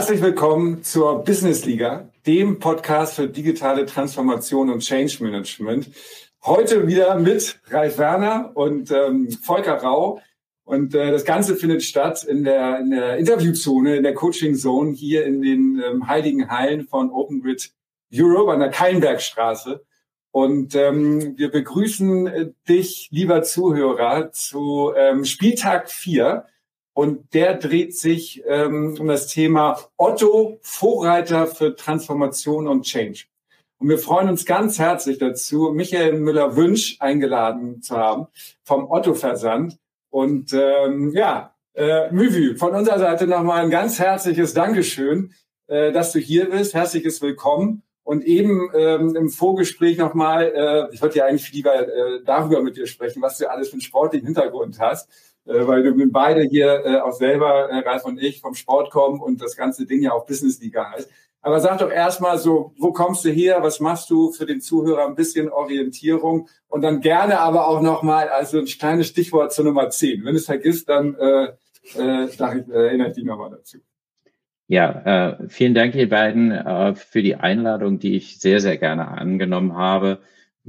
[0.00, 5.90] Herzlich willkommen zur Business Liga, dem Podcast für digitale Transformation und Change Management.
[6.42, 10.22] Heute wieder mit Ralf Werner und ähm, Volker Rau.
[10.64, 14.92] Und äh, das Ganze findet statt in der, in der Interviewzone, in der Coaching Zone
[14.94, 17.70] hier in den ähm, heiligen Hallen von Open Grid
[18.10, 19.84] Europe an der Keinbergstraße.
[20.30, 26.46] Und ähm, wir begrüßen äh, dich, lieber Zuhörer, zu ähm, Spieltag 4
[27.00, 33.24] und der dreht sich ähm, um das Thema Otto, Vorreiter für Transformation und Change.
[33.78, 38.26] Und wir freuen uns ganz herzlich dazu, Michael Müller-Wünsch eingeladen zu haben
[38.64, 39.78] vom Otto-Versand.
[40.10, 45.32] Und ähm, ja, äh, Müvi, von unserer Seite nochmal ein ganz herzliches Dankeschön,
[45.68, 46.74] äh, dass du hier bist.
[46.74, 47.82] Herzliches Willkommen.
[48.02, 52.76] Und eben ähm, im Vorgespräch nochmal, äh, ich wollte ja eigentlich lieber äh, darüber mit
[52.76, 55.08] dir sprechen, was du alles für einen sportlichen Hintergrund hast
[55.44, 59.42] weil wir beide hier äh, auch selber, äh, Ralf und ich, vom Sport kommen und
[59.42, 61.10] das ganze Ding ja auch Business Liga heißt.
[61.42, 63.62] Aber sag doch erstmal so, wo kommst du her?
[63.62, 65.06] Was machst du für den Zuhörer?
[65.06, 69.88] Ein bisschen Orientierung und dann gerne aber auch nochmal, also ein kleines Stichwort zur Nummer
[69.88, 70.24] 10.
[70.24, 71.48] Wenn du es vergisst, dann äh,
[71.96, 73.78] äh, äh, erinnere ich dich nochmal dazu.
[74.68, 79.08] Ja, äh, vielen Dank, ihr beiden, äh, für die Einladung, die ich sehr, sehr gerne
[79.08, 80.20] angenommen habe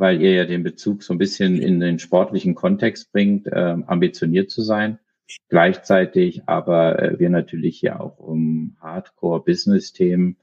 [0.01, 4.49] weil ihr ja den Bezug so ein bisschen in den sportlichen Kontext bringt, äh, ambitioniert
[4.49, 4.97] zu sein.
[5.47, 10.37] Gleichzeitig aber äh, wir natürlich hier auch um Hardcore-Business-Themen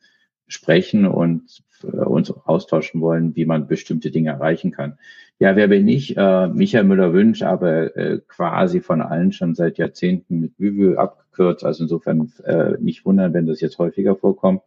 [0.47, 4.97] sprechen und äh, uns austauschen wollen, wie man bestimmte Dinge erreichen kann.
[5.41, 6.17] Ja, wer bin ich?
[6.17, 11.64] Äh, Michael Müller-Wünsch, aber äh, quasi von allen schon seit Jahrzehnten mit Vivö abgekürzt.
[11.64, 14.62] Also insofern äh, nicht wundern, wenn das jetzt häufiger vorkommt.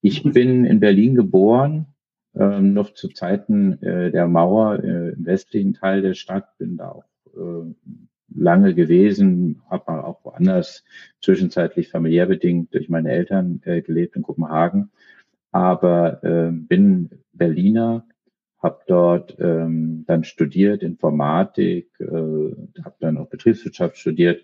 [0.00, 1.86] Ich bin in Berlin geboren,
[2.38, 6.90] ähm, noch zu Zeiten äh, der Mauer äh, im westlichen Teil der Stadt, bin da
[6.90, 7.04] auch
[7.34, 7.74] äh,
[8.34, 10.84] lange gewesen, habe auch woanders
[11.22, 14.90] zwischenzeitlich familiär bedingt durch meine Eltern äh, gelebt in Kopenhagen,
[15.52, 18.06] aber äh, bin Berliner,
[18.58, 24.42] habe dort ähm, dann studiert Informatik, äh, habe dann auch Betriebswirtschaft studiert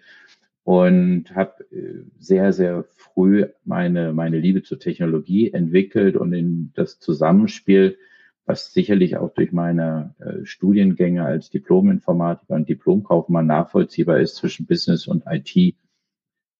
[0.64, 7.00] und habe äh, sehr, sehr früh meine, meine Liebe zur Technologie entwickelt und in das
[7.00, 7.98] Zusammenspiel,
[8.44, 15.06] was sicherlich auch durch meine äh, Studiengänge als Diplom-Informatiker und Diplomkaufmann nachvollziehbar ist zwischen Business
[15.06, 15.76] und IT.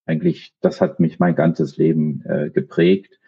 [0.05, 3.21] Eigentlich, das hat mich mein ganzes Leben äh, geprägt.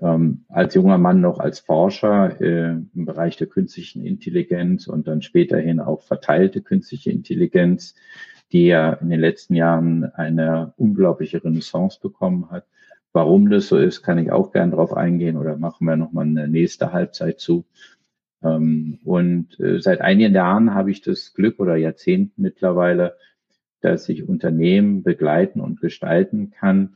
[0.00, 5.22] Ähm, als junger Mann noch als Forscher äh, im Bereich der künstlichen Intelligenz und dann
[5.22, 7.94] späterhin auch verteilte künstliche Intelligenz
[8.62, 12.66] ja in den letzten Jahren eine unglaubliche Renaissance bekommen hat.
[13.12, 16.48] Warum das so ist, kann ich auch gern drauf eingehen oder machen wir nochmal eine
[16.48, 17.64] nächste Halbzeit zu.
[18.42, 23.16] Ähm, und äh, seit einigen Jahren habe ich das Glück oder Jahrzehnten mittlerweile,
[23.80, 26.94] dass ich Unternehmen begleiten und gestalten kann,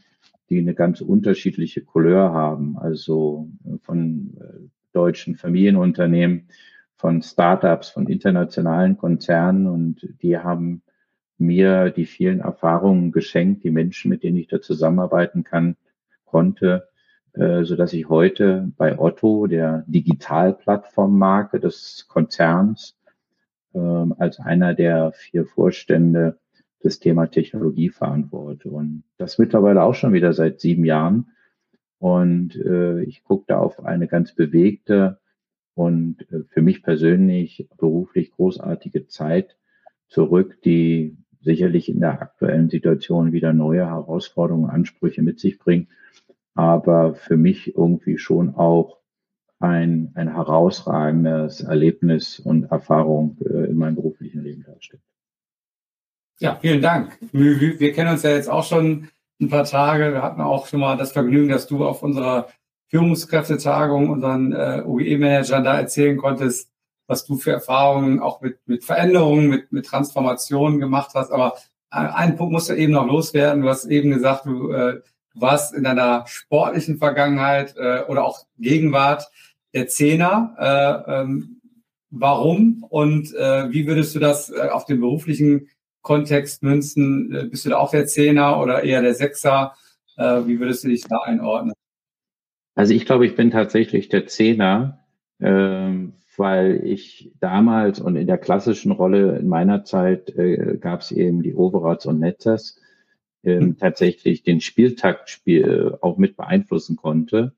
[0.51, 2.79] die eine ganz unterschiedliche Couleur haben.
[2.79, 6.49] Also äh, von äh, deutschen Familienunternehmen,
[6.97, 10.83] von Startups, von internationalen Konzernen und die haben
[11.39, 15.77] mir die vielen Erfahrungen geschenkt, die Menschen, mit denen ich da zusammenarbeiten kann,
[16.25, 16.89] konnte,
[17.33, 22.99] äh, so dass ich heute bei Otto, der Digitalplattformmarke des Konzerns,
[23.75, 26.39] äh, als einer der vier Vorstände
[26.81, 28.69] das Thema Technologie verantworte.
[28.71, 31.33] Und das mittlerweile auch schon wieder seit sieben Jahren.
[31.99, 35.19] Und äh, ich gucke da auf eine ganz bewegte
[35.75, 39.57] und äh, für mich persönlich beruflich großartige Zeit
[40.09, 45.89] zurück, die sicherlich in der aktuellen Situation wieder neue Herausforderungen, Ansprüche mit sich bringen,
[46.55, 48.99] aber für mich irgendwie schon auch
[49.61, 55.03] ein, ein herausragendes Erlebnis und Erfahrung äh, in meinem beruflichen Leben darstellt.
[56.41, 57.19] Ja, vielen Dank.
[57.33, 59.09] Wir kennen uns ja jetzt auch schon
[59.41, 60.13] ein paar Tage.
[60.13, 62.49] Wir hatten auch schon mal das Vergnügen, dass du auf unserer
[62.89, 66.71] Führungskräftetagung unseren äh, OE-Managern da erzählen konntest,
[67.09, 71.33] was du für Erfahrungen auch mit, mit Veränderungen, mit, mit Transformationen gemacht hast.
[71.33, 71.57] Aber
[71.91, 73.63] einen Punkt musst du eben noch loswerden.
[73.63, 75.01] Du hast eben gesagt, du, äh,
[75.41, 79.29] warst in deiner sportlichen Vergangenheit äh, oder auch Gegenwart
[79.75, 80.55] der Zehner.
[80.59, 81.61] Äh, ähm,
[82.11, 85.69] warum und äh, wie würdest du das äh, auf den beruflichen
[86.03, 87.35] Kontext münzen?
[87.35, 89.75] Äh, bist du da auch der Zehner oder eher der Sechser?
[90.17, 91.75] Äh, wie würdest du dich da einordnen?
[92.75, 95.05] Also ich glaube, ich bin tatsächlich der Zehner.
[95.41, 101.13] Ähm, weil ich damals und in der klassischen Rolle in meiner Zeit äh, gab es
[101.13, 102.81] eben die Overats und Netzers,
[103.43, 103.77] äh, mhm.
[103.79, 107.53] tatsächlich den Spieltakt spiel, auch mit beeinflussen konnte.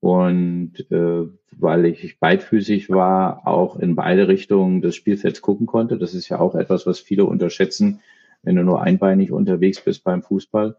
[0.00, 5.98] Und äh, weil ich beidfüßig war, auch in beide Richtungen des Spielfelds gucken konnte.
[5.98, 8.00] Das ist ja auch etwas, was viele unterschätzen,
[8.42, 10.76] wenn du nur einbeinig unterwegs bist beim Fußball.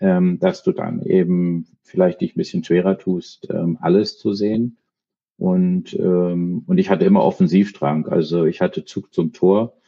[0.00, 4.78] ähm, dass du dann eben vielleicht dich ein bisschen schwerer tust, ähm, alles zu sehen.
[5.40, 9.80] Und, ähm, und ich hatte immer Offensivdrang, also ich hatte Zug zum Tor.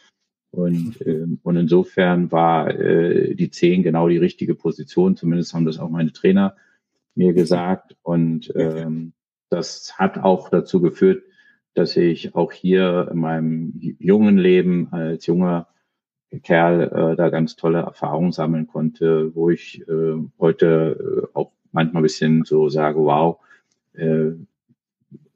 [0.50, 5.14] Und, ähm, und insofern war äh, die 10 genau die richtige Position.
[5.14, 6.56] Zumindest haben das auch meine Trainer
[7.14, 7.96] mir gesagt.
[8.00, 9.12] Und ähm,
[9.50, 11.22] das hat auch dazu geführt,
[11.75, 15.69] dass ich auch hier in meinem jungen Leben als junger
[16.43, 22.00] Kerl äh, da ganz tolle Erfahrungen sammeln konnte, wo ich äh, heute äh, auch manchmal
[22.00, 23.38] ein bisschen so sage, wow,
[23.93, 24.31] äh,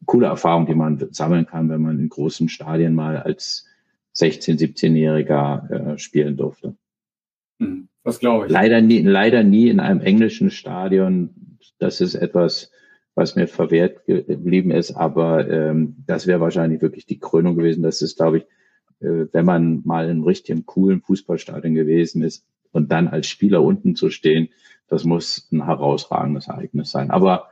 [0.06, 3.66] coole Erfahrung, die man sammeln kann, wenn man in großen Stadien mal als
[4.16, 6.74] 16-, 17-Jähriger äh, spielen durfte.
[7.60, 8.52] Hm, das glaube ich.
[8.52, 11.58] Leider nie, leider nie in einem englischen Stadion.
[11.78, 12.70] Das ist etwas,
[13.14, 17.82] was mir verwehrt geblieben ist, aber ähm, das wäre wahrscheinlich wirklich die Krönung gewesen.
[17.82, 18.44] Das ist, glaube ich,
[19.00, 23.62] äh, wenn man mal in einem richtigen coolen Fußballstadion gewesen ist und dann als Spieler
[23.62, 24.48] unten zu stehen,
[24.88, 27.10] das muss ein herausragendes Ereignis sein.
[27.10, 27.48] Aber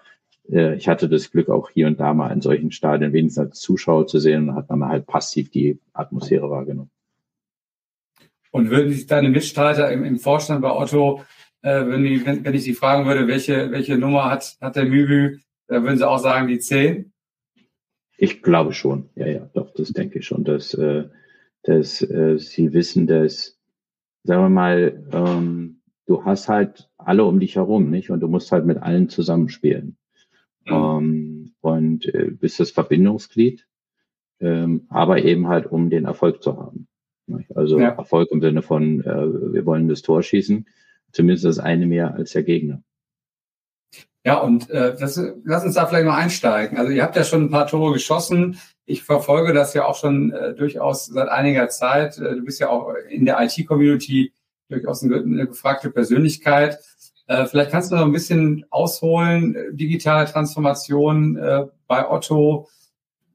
[0.46, 4.06] ich hatte das Glück, auch hier und da mal in solchen Stadien wenigstens als Zuschauer
[4.06, 6.91] zu sehen und hat dann halt passiv die Atmosphäre wahrgenommen.
[8.50, 11.25] Und würden sich deine Mitstreiter im, im Vorstand bei Otto,
[11.62, 14.85] äh, wenn, die, wenn, wenn ich sie fragen würde, welche, welche Nummer hat, hat der
[14.85, 17.12] Mübü, da würden sie auch sagen, die 10?
[18.17, 21.05] Ich glaube schon, ja, ja, doch, das denke ich schon, dass, äh,
[21.62, 23.58] dass äh, sie wissen, dass,
[24.23, 28.11] sagen wir mal, ähm, du hast halt alle um dich herum, nicht?
[28.11, 29.97] Und du musst halt mit allen zusammenspielen.
[30.66, 30.75] Mhm.
[30.75, 33.66] Ähm, und äh, bist das Verbindungsglied,
[34.40, 36.87] ähm, aber eben halt, um den Erfolg zu haben.
[37.55, 37.90] Also ja.
[37.90, 40.66] Erfolg im Sinne von, äh, wir wollen das Tor schießen,
[41.12, 42.82] zumindest das eine mehr als der Gegner.
[44.26, 46.78] Ja, und äh, das, lass uns da vielleicht mal einsteigen.
[46.78, 48.58] Also ihr habt ja schon ein paar Tore geschossen.
[48.87, 52.19] Ich verfolge das ja auch schon äh, durchaus seit einiger Zeit.
[52.19, 54.32] Äh, du bist ja auch in der IT-Community
[54.69, 56.78] durchaus eine, eine gefragte Persönlichkeit.
[57.26, 62.69] Äh, vielleicht kannst du noch ein bisschen ausholen, äh, digitale Transformation äh, bei Otto.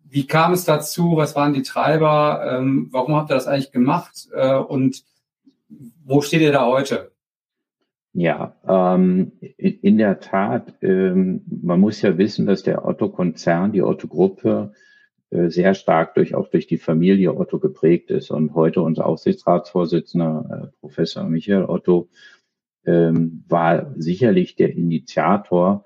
[0.07, 1.17] Wie kam es dazu?
[1.17, 2.57] Was waren die Treiber?
[2.57, 4.27] Ähm, warum habt ihr das eigentlich gemacht?
[4.67, 5.03] Und
[6.03, 7.11] wo steht ihr da heute?
[8.13, 14.73] Ja, ähm, in der Tat, ähm, man muss ja wissen, dass der Otto-Konzern, die Otto-Gruppe,
[15.29, 18.31] sehr stark durch auch durch die Familie Otto geprägt ist.
[18.31, 22.09] Und heute unser Aufsichtsratsvorsitzender, Professor Michael Otto,
[22.89, 25.83] ähm, war sicherlich der Initiator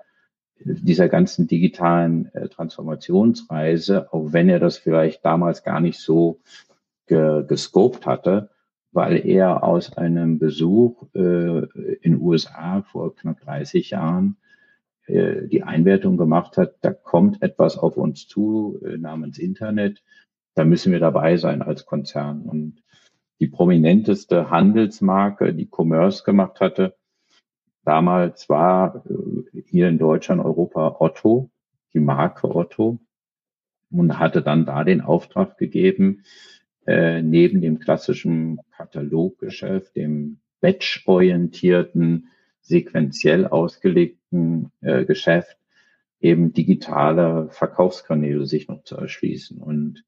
[0.58, 6.40] dieser ganzen digitalen äh, Transformationsreise, auch wenn er das vielleicht damals gar nicht so
[7.06, 8.50] ge gescoped hatte,
[8.92, 11.66] weil er aus einem Besuch äh,
[12.00, 14.36] in USA vor knapp 30 Jahren
[15.06, 20.02] äh, die Einwertung gemacht hat, da kommt etwas auf uns zu äh, namens Internet,
[20.54, 22.42] da müssen wir dabei sein als Konzern.
[22.42, 22.83] Und
[23.40, 26.96] die prominenteste Handelsmarke, die Commerce gemacht hatte,
[27.84, 31.50] damals war äh, hier in Deutschland, Europa Otto,
[31.92, 33.00] die Marke Otto,
[33.90, 36.22] und hatte dann da den Auftrag gegeben,
[36.86, 42.28] äh, neben dem klassischen Kataloggeschäft, dem batch-orientierten,
[42.60, 45.58] sequenziell ausgelegten äh, Geschäft,
[46.20, 49.58] eben digitale Verkaufskanäle sich noch zu erschließen.
[49.58, 50.04] Und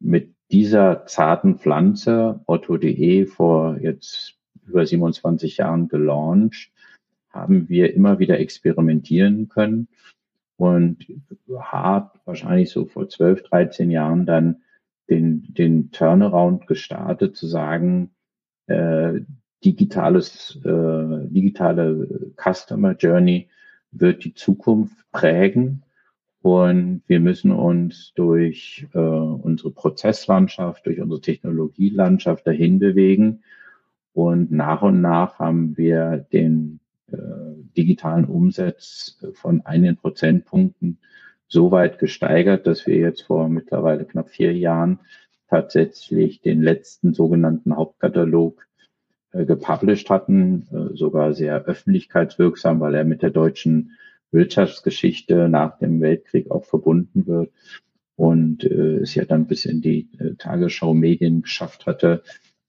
[0.00, 4.34] mit dieser zarten Pflanze, Otto.de, vor jetzt
[4.66, 6.72] über 27 Jahren gelauncht,
[7.30, 9.88] haben wir immer wieder experimentieren können
[10.56, 11.06] und
[11.58, 14.62] hart wahrscheinlich so vor 12, 13 Jahren dann
[15.08, 18.10] den, den Turnaround gestartet, zu sagen,
[18.66, 19.20] äh,
[19.64, 23.48] digitales, äh, digitale Customer Journey
[23.92, 25.82] wird die Zukunft prägen
[26.42, 33.42] und wir müssen uns durch äh, unsere Prozesslandschaft, durch unsere Technologielandschaft dahin bewegen.
[34.14, 36.80] Und nach und nach haben wir den
[37.12, 37.16] äh,
[37.76, 40.98] digitalen Umsatz von einigen Prozentpunkten
[41.46, 45.00] so weit gesteigert, dass wir jetzt vor mittlerweile knapp vier Jahren
[45.48, 48.66] tatsächlich den letzten sogenannten Hauptkatalog
[49.32, 53.92] äh, gepublished hatten, äh, sogar sehr öffentlichkeitswirksam, weil er mit der deutschen
[54.32, 57.50] Wirtschaftsgeschichte nach dem Weltkrieg auch verbunden wird
[58.16, 62.22] und äh, es ja dann bis in die äh, Tagesschau-Medien geschafft hatte.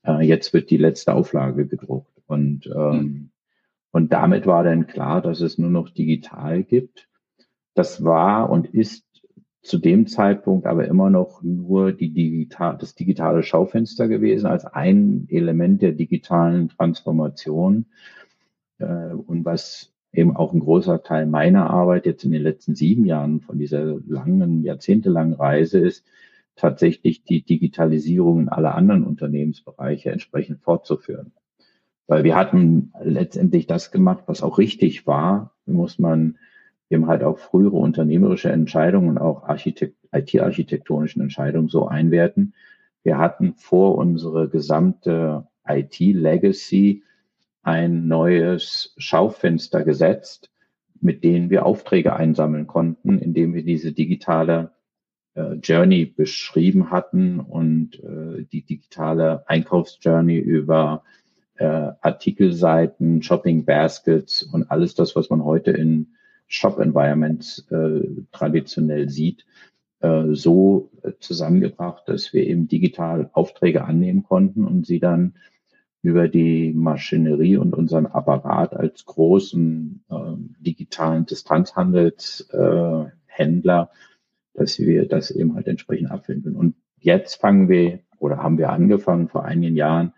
[0.03, 3.29] Äh, jetzt wird die letzte Auflage gedruckt und ähm, mhm.
[3.91, 7.07] und damit war dann klar, dass es nur noch digital gibt.
[7.73, 9.05] Das war und ist
[9.61, 15.27] zu dem Zeitpunkt aber immer noch nur die digital, das digitale Schaufenster gewesen als ein
[15.29, 17.85] Element der digitalen Transformation.
[18.79, 23.05] Äh, und was eben auch ein großer Teil meiner Arbeit jetzt in den letzten sieben
[23.05, 26.05] Jahren von dieser langen, jahrzehntelangen Reise ist,
[26.55, 31.31] tatsächlich die Digitalisierung in alle anderen Unternehmensbereiche entsprechend fortzuführen.
[32.07, 36.37] Weil wir hatten letztendlich das gemacht, was auch richtig war, muss man
[36.89, 42.53] eben halt auch frühere unternehmerische Entscheidungen und auch Architekt, IT-architektonischen Entscheidungen so einwerten.
[43.03, 47.03] Wir hatten vor unsere gesamte IT-Legacy
[47.63, 50.49] ein neues Schaufenster gesetzt,
[50.99, 54.71] mit denen wir Aufträge einsammeln konnten, indem wir diese digitale
[55.33, 61.03] äh, Journey beschrieben hatten und äh, die digitale Einkaufsjourney über
[61.55, 66.15] äh, Artikelseiten, Shopping Baskets und alles das, was man heute in
[66.47, 68.01] Shop Environments äh,
[68.31, 69.45] traditionell sieht,
[70.01, 75.35] äh, so zusammengebracht, dass wir eben digital Aufträge annehmen konnten und sie dann
[76.01, 83.95] über die Maschinerie und unseren Apparat als großen äh, digitalen Distanzhandelshändler, äh,
[84.53, 86.55] dass wir das eben halt entsprechend abfinden.
[86.55, 90.13] Und jetzt fangen wir oder haben wir angefangen vor einigen Jahren,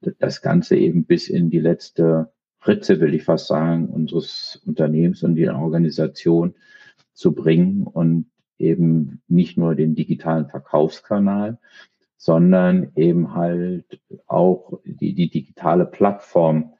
[0.00, 5.36] das Ganze eben bis in die letzte Fritze, will ich fast sagen, unseres Unternehmens und
[5.36, 6.54] die Organisation
[7.12, 8.26] zu bringen und
[8.58, 11.58] eben nicht nur den digitalen Verkaufskanal,
[12.16, 16.72] sondern eben halt auch die, die digitale Plattform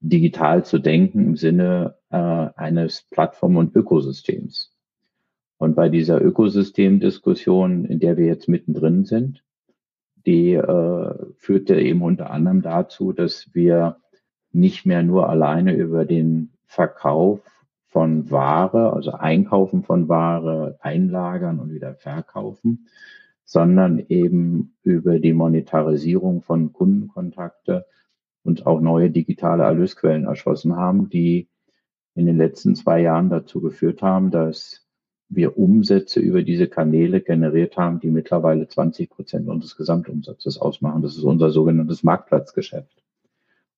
[0.00, 4.72] digital zu denken im Sinne äh, eines Plattform- und Ökosystems.
[5.58, 9.42] Und bei dieser Ökosystemdiskussion, in der wir jetzt mittendrin sind,
[10.24, 13.96] die äh, führte eben unter anderem dazu, dass wir
[14.52, 17.40] nicht mehr nur alleine über den Verkauf
[17.86, 22.88] von Ware, also Einkaufen von Ware, einlagern und wieder verkaufen,
[23.48, 27.86] sondern eben über die Monetarisierung von Kundenkontakte
[28.44, 31.48] und auch neue digitale Erlösquellen erschlossen haben, die
[32.14, 34.86] in den letzten zwei Jahren dazu geführt haben, dass
[35.30, 41.00] wir Umsätze über diese Kanäle generiert haben, die mittlerweile 20 Prozent unseres Gesamtumsatzes ausmachen.
[41.00, 43.02] Das ist unser sogenanntes Marktplatzgeschäft.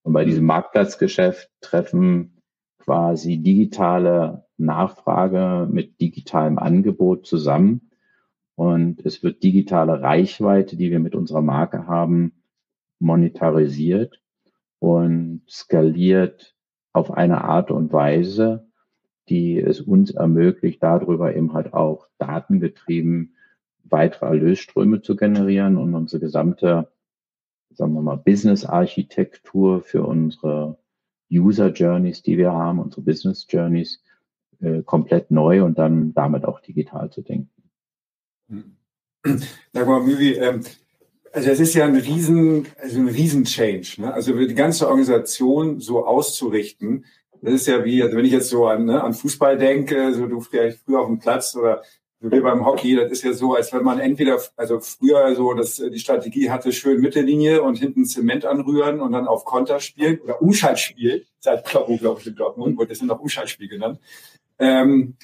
[0.03, 2.43] Und bei diesem Marktplatzgeschäft treffen
[2.81, 7.90] quasi digitale Nachfrage mit digitalem Angebot zusammen
[8.61, 12.43] und es wird digitale Reichweite, die wir mit unserer Marke haben,
[12.99, 14.21] monetarisiert
[14.79, 16.55] und skaliert
[16.93, 18.69] auf eine Art und Weise,
[19.31, 23.35] die es uns ermöglicht, darüber eben halt auch datengetrieben
[23.85, 26.93] weitere Erlösströme zu generieren und unsere gesamte,
[27.71, 30.77] sagen wir mal, Business-Architektur für unsere
[31.33, 34.03] User Journeys, die wir haben, unsere Business Journeys,
[34.61, 37.60] äh, komplett neu und dann damit auch digital zu denken.
[39.73, 40.65] Sag mal, Müvi, ähm,
[41.33, 43.95] also es ist ja ein riesen, also ein riesen Change.
[43.99, 44.13] Ne?
[44.13, 47.05] Also die ganze Organisation so auszurichten,
[47.43, 50.27] das ist ja wie, also wenn ich jetzt so an, ne, an Fußball denke, so
[50.27, 51.83] du vielleicht früher auf dem Platz oder
[52.21, 55.55] so wie beim Hockey, das ist ja so, als wenn man entweder, also früher so,
[55.55, 60.21] dass die Strategie hatte, schön Mittellinie und hinten Zement anrühren und dann auf Konter spielen
[60.21, 64.01] oder Umschaltspiel, seit Kloppo, glaube ich, in Dortmund, wurde das noch Umschaltspiel genannt.
[64.59, 65.17] Ähm,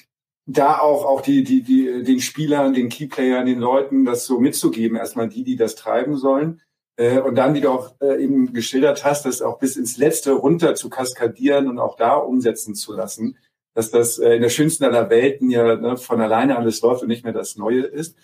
[0.47, 4.97] da auch, auch die, die, die, den Spielern, den Keyplayern, den Leuten das so mitzugeben,
[4.97, 6.61] erstmal die, die das treiben sollen.
[6.95, 10.31] Äh, und dann, wie du auch äh, eben geschildert hast, das auch bis ins Letzte
[10.31, 13.37] runter zu kaskadieren und auch da umsetzen zu lassen,
[13.73, 17.09] dass das äh, in der schönsten aller Welten ja ne, von alleine alles läuft und
[17.09, 18.15] nicht mehr das Neue ist.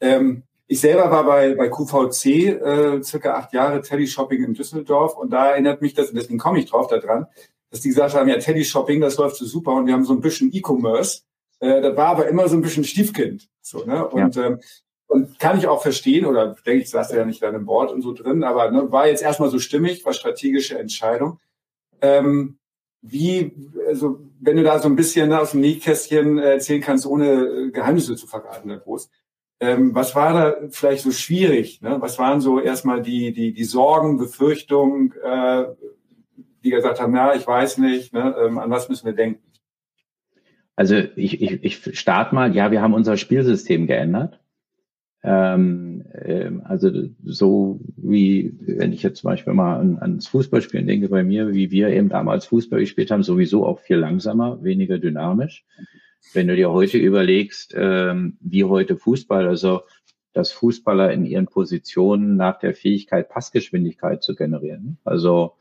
[0.00, 5.30] Ähm, ich selber war bei, bei QVC äh, circa acht Jahre Teleshopping in Düsseldorf und
[5.30, 7.26] da erinnert mich das, und deswegen komme ich drauf da dran,
[7.70, 10.20] dass die gesagt haben, ja, Teleshopping, das läuft so super und wir haben so ein
[10.20, 11.22] bisschen E-Commerce
[11.60, 13.48] äh, das war aber immer so ein bisschen Stiefkind.
[13.60, 14.06] So, ne?
[14.06, 14.46] Und, ja.
[14.46, 14.60] ähm,
[15.06, 18.02] und kann ich auch verstehen, oder denke ich, saß ja nicht dann im Board und
[18.02, 21.38] so drin, aber ne, war jetzt erstmal so stimmig, war strategische Entscheidung.
[22.00, 22.58] Ähm,
[23.00, 23.52] wie,
[23.86, 27.70] also wenn du da so ein bisschen ne, aus dem Nähkästchen erzählen kannst, ohne äh,
[27.70, 29.10] Geheimnisse zu verraten, der Groß.
[29.60, 31.80] Ähm, was war da vielleicht so schwierig?
[31.80, 31.96] Ne?
[32.00, 35.66] Was waren so erstmal die, die, die Sorgen, Befürchtungen, äh,
[36.64, 39.42] die gesagt haben, ja, ich weiß nicht, ne, ähm, an was müssen wir denken?
[40.76, 44.40] Also ich, ich, ich starte mal, ja, wir haben unser Spielsystem geändert.
[45.22, 46.90] Ähm, ähm, also
[47.24, 51.70] so wie, wenn ich jetzt zum Beispiel mal an, ans Fußballspielen denke bei mir, wie
[51.70, 55.64] wir eben damals Fußball gespielt haben, sowieso auch viel langsamer, weniger dynamisch.
[56.34, 59.82] Wenn du dir heute überlegst, ähm, wie heute Fußball, also
[60.34, 64.98] dass Fußballer in ihren Positionen nach der Fähigkeit Passgeschwindigkeit zu generieren.
[65.04, 65.54] Also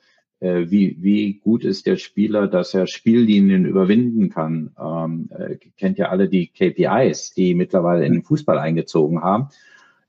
[0.43, 4.75] wie, wie gut ist der Spieler, dass er Spiellinien überwinden kann.
[4.79, 9.49] Ähm, äh, kennt ja alle die KPIs, die mittlerweile in den Fußball eingezogen haben,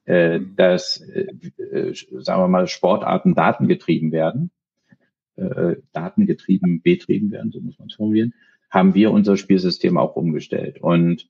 [0.06, 4.50] äh, dass, äh, äh, sagen wir mal, Sportarten datengetrieben werden,
[5.36, 8.34] äh, datengetrieben betrieben werden, so muss man es formulieren,
[8.70, 10.80] haben wir unser Spielsystem auch umgestellt.
[10.80, 11.28] Und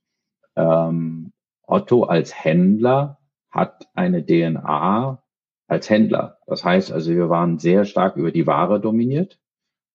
[0.57, 1.33] ähm,
[1.67, 3.19] Otto als Händler
[3.51, 5.23] hat eine DNA
[5.66, 6.38] als Händler.
[6.47, 9.38] Das heißt also, wir waren sehr stark über die Ware dominiert,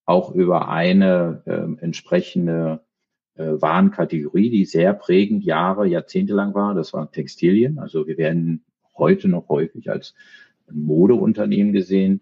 [0.06, 2.82] auch über eine äh, entsprechende
[3.36, 6.74] äh, Warenkategorie, die sehr prägend Jahre, Jahrzehnte lang war.
[6.74, 7.80] Das waren Textilien.
[7.80, 8.66] Also wir werden
[8.98, 10.16] heute noch häufig als
[10.72, 12.22] Modeunternehmen gesehen,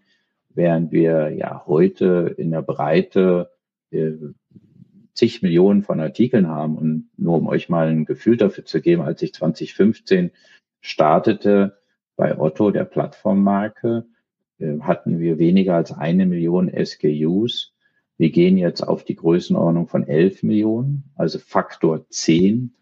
[0.50, 3.50] während wir ja heute in der Breite
[3.90, 4.12] äh,
[5.14, 6.78] zig Millionen von Artikeln haben.
[6.78, 10.30] Und nur um euch mal ein Gefühl dafür zu geben, als ich 2015
[10.80, 11.77] startete
[12.18, 14.04] bei Otto, der Plattformmarke,
[14.58, 17.72] äh, hatten wir weniger als eine Million SKUs.
[18.18, 22.74] Wir gehen jetzt auf die Größenordnung von 11 Millionen, also Faktor 10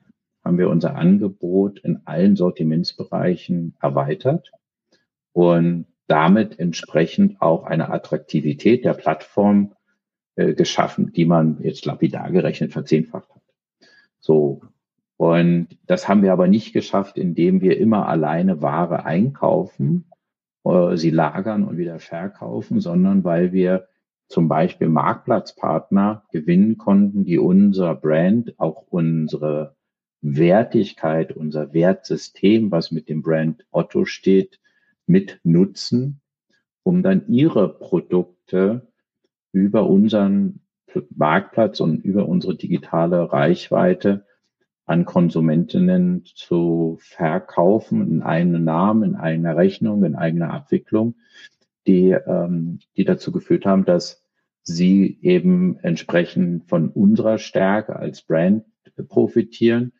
[0.43, 4.52] haben wir unser Angebot in allen Sortimentsbereichen erweitert
[5.33, 9.75] und damit entsprechend auch eine Attraktivität der Plattform
[10.37, 13.43] äh, geschaffen, die man jetzt lapidar gerechnet verzehnfacht hat.
[14.21, 14.62] So.
[15.16, 20.04] Und das haben wir aber nicht geschafft, indem wir immer alleine Ware einkaufen,
[20.64, 23.88] äh, sie lagern und wieder verkaufen, sondern weil wir
[24.28, 29.76] zum Beispiel Marktplatzpartner gewinnen konnten, die unser Brand, auch unsere
[30.20, 34.61] Wertigkeit, unser Wertsystem, was mit dem Brand Otto steht,
[35.06, 36.20] mit nutzen,
[36.82, 38.88] um dann ihre Produkte
[39.52, 40.61] über unseren
[41.14, 44.26] Marktplatz und über unsere digitale Reichweite
[44.87, 51.16] an Konsumentinnen zu verkaufen in einem Namen, in einer Rechnung, in eigener Abwicklung,
[51.87, 54.25] die, ähm, die dazu geführt haben, dass
[54.62, 58.64] sie eben entsprechend von unserer Stärke als Brand
[59.09, 59.93] profitieren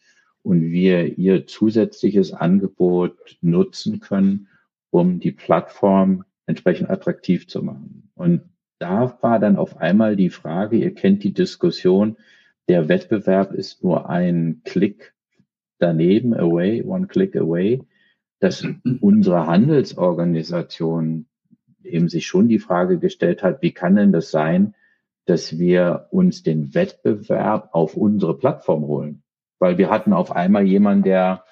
[0.43, 4.49] und wir ihr zusätzliches Angebot nutzen können,
[4.91, 8.11] um die Plattform entsprechend attraktiv zu machen.
[8.15, 8.43] Und
[8.79, 12.17] da war dann auf einmal die Frage, ihr kennt die Diskussion,
[12.69, 15.15] der Wettbewerb ist nur ein Klick
[15.79, 17.83] daneben, away, one click away,
[18.41, 18.67] dass
[19.01, 21.27] unsere Handelsorganisation
[21.83, 24.75] eben sich schon die Frage gestellt hat, wie kann denn das sein,
[25.27, 29.23] dass wir uns den Wettbewerb auf unsere Plattform holen?
[29.59, 31.45] Weil wir hatten auf einmal jemanden, der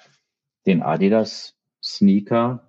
[0.65, 2.65] den Adidas Sneaker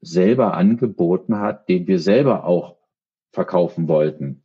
[0.00, 2.76] selber angeboten hat, den wir selber auch
[3.32, 4.39] verkaufen wollten.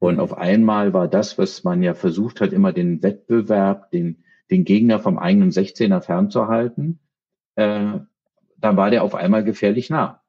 [0.00, 4.64] Und auf einmal war das, was man ja versucht hat, immer den Wettbewerb, den, den
[4.64, 6.98] Gegner vom eigenen 16er fernzuhalten,
[7.54, 7.98] äh,
[8.56, 10.22] dann war der auf einmal gefährlich nah.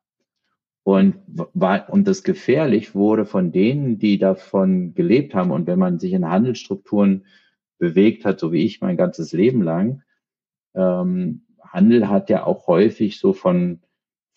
[0.83, 1.15] Und,
[1.53, 5.51] war, und das gefährlich wurde von denen, die davon gelebt haben.
[5.51, 7.25] Und wenn man sich in Handelsstrukturen
[7.77, 10.03] bewegt hat, so wie ich mein ganzes Leben lang,
[10.75, 13.79] ähm, Handel hat ja auch häufig so von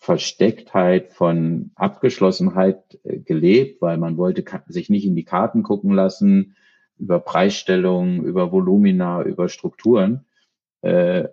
[0.05, 6.55] Verstecktheit, von Abgeschlossenheit äh, gelebt, weil man wollte sich nicht in die Karten gucken lassen
[6.99, 10.25] über Preisstellungen, über Volumina, über Strukturen.
[10.81, 11.27] Äh,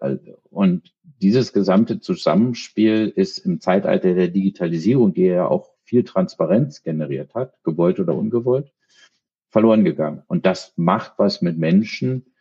[0.48, 7.34] und dieses gesamte Zusammenspiel ist im Zeitalter der Digitalisierung, die ja auch viel Transparenz generiert
[7.34, 8.72] hat, gewollt oder ungewollt,
[9.50, 10.22] verloren gegangen.
[10.28, 12.32] Und das macht was mit Menschen,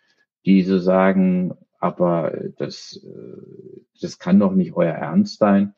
[0.45, 5.73] die so sagen, aber das, äh, das kann doch nicht euer Ernst sein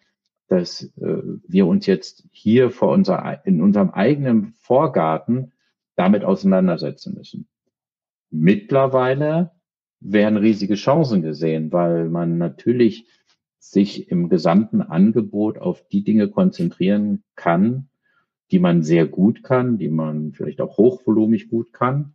[0.47, 5.51] dass äh, wir uns jetzt hier vor unser, in unserem eigenen Vorgarten
[5.95, 7.47] damit auseinandersetzen müssen.
[8.29, 9.51] Mittlerweile
[9.99, 13.08] werden riesige Chancen gesehen, weil man natürlich
[13.60, 17.89] sich im gesamten Angebot auf die Dinge konzentrieren kann,
[18.51, 22.13] die man sehr gut kann, die man vielleicht auch hochvolumig gut kann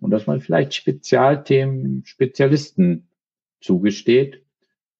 [0.00, 3.08] und dass man vielleicht Spezialthemen Spezialisten
[3.60, 4.44] zugesteht,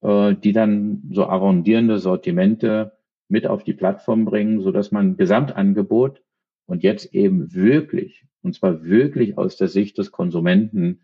[0.02, 2.92] äh, die dann so arrondierende Sortimente
[3.28, 6.22] mit auf die Plattform bringen, so dass man Gesamtangebot
[6.66, 11.00] und jetzt eben wirklich, und zwar wirklich aus der Sicht des Konsumenten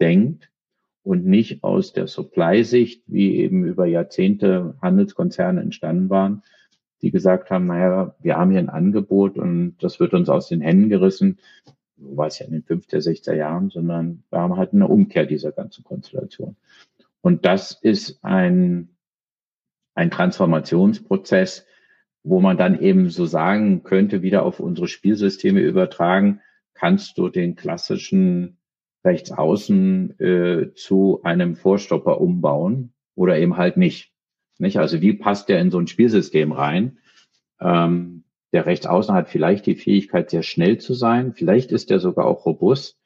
[0.00, 0.50] denkt
[1.02, 6.42] und nicht aus der Supply-Sicht, wie eben über Jahrzehnte Handelskonzerne entstanden waren,
[7.02, 10.60] die gesagt haben, naja, wir haben hier ein Angebot und das wird uns aus den
[10.60, 11.38] Händen gerissen.
[11.96, 15.50] War es ja in den 50er, 60er Jahren, sondern wir haben halt eine Umkehr dieser
[15.50, 16.56] ganzen Konstellation.
[17.22, 18.96] Und das ist ein,
[19.94, 21.66] ein Transformationsprozess,
[22.24, 26.40] wo man dann eben so sagen könnte, wieder auf unsere Spielsysteme übertragen,
[26.74, 28.58] kannst du den klassischen
[29.04, 34.12] Rechtsaußen äh, zu einem Vorstopper umbauen oder eben halt nicht.
[34.58, 34.78] nicht?
[34.78, 36.98] Also wie passt der in so ein Spielsystem rein?
[37.60, 41.32] Ähm, der Rechtsaußen hat vielleicht die Fähigkeit, sehr schnell zu sein.
[41.32, 42.98] Vielleicht ist er sogar auch robust.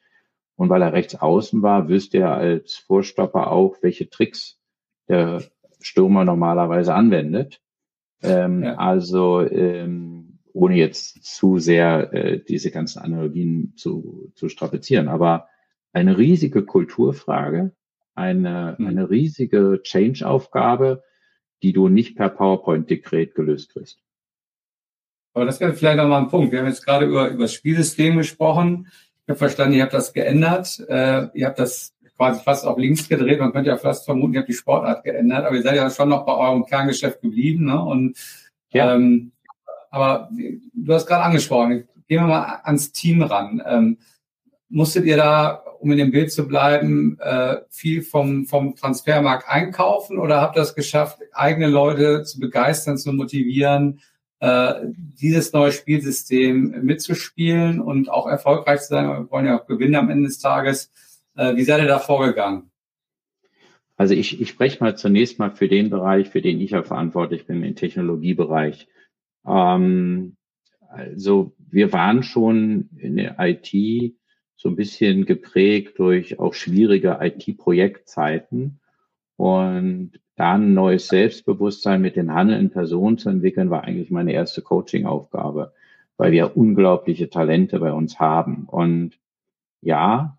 [0.57, 4.59] Und weil er rechts außen war, wüsste er als Vorstopper auch, welche Tricks
[5.07, 5.43] der
[5.79, 7.61] Stürmer normalerweise anwendet.
[8.23, 8.75] Ähm, ja.
[8.75, 15.07] Also ähm, ohne jetzt zu sehr äh, diese ganzen Analogien zu, zu strapazieren.
[15.07, 15.47] Aber
[15.93, 17.71] eine riesige Kulturfrage,
[18.15, 18.87] eine, mhm.
[18.87, 21.03] eine riesige Change-Aufgabe,
[21.61, 23.99] die du nicht per PowerPoint-Dekret gelöst kriegst.
[25.33, 26.51] Aber das wäre vielleicht nochmal ein Punkt.
[26.51, 28.87] Wir haben jetzt gerade über, über das Spielsystem gesprochen.
[29.27, 30.79] Ich habe verstanden, ihr habt das geändert.
[30.87, 33.41] Äh, ihr habt das quasi fast auf links gedreht.
[33.41, 35.43] Man könnte ja fast vermuten, ihr habt die Sportart geändert.
[35.45, 37.65] Aber ihr seid ja schon noch bei eurem Kerngeschäft geblieben.
[37.65, 37.77] Ne?
[37.77, 38.17] Und,
[38.69, 38.95] ja.
[38.95, 39.33] ähm,
[39.91, 40.29] aber
[40.73, 43.61] du hast gerade angesprochen, gehen wir mal ans Team ran.
[43.67, 43.97] Ähm,
[44.69, 50.19] musstet ihr da, um in dem Bild zu bleiben, äh, viel vom, vom Transfermarkt einkaufen
[50.19, 53.99] oder habt ihr es geschafft, eigene Leute zu begeistern, zu motivieren,
[54.39, 59.07] äh, dieses neue Spielsystem mitzuspielen und auch erfolgreich zu sein?
[59.07, 60.91] Wir wollen ja auch gewinnen am Ende des Tages.
[61.35, 62.71] Äh, wie seid ihr da vorgegangen?
[63.95, 67.47] Also ich, ich spreche mal zunächst mal für den Bereich, für den ich ja verantwortlich
[67.47, 68.87] bin, den Technologiebereich.
[69.45, 70.37] Ähm,
[70.87, 74.13] also wir waren schon in der IT
[74.55, 78.79] so ein bisschen geprägt durch auch schwierige IT-Projektzeiten.
[79.37, 84.61] Und da ein neues Selbstbewusstsein mit den handelnden Personen zu entwickeln, war eigentlich meine erste
[84.61, 85.73] Coaching-Aufgabe,
[86.17, 88.65] weil wir unglaubliche Talente bei uns haben.
[88.65, 89.17] Und
[89.81, 90.37] ja,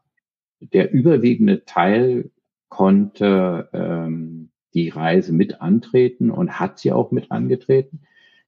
[0.61, 2.31] der überwiegende Teil
[2.69, 8.01] konnte ähm, die Reise mit antreten und hat sie auch mit angetreten.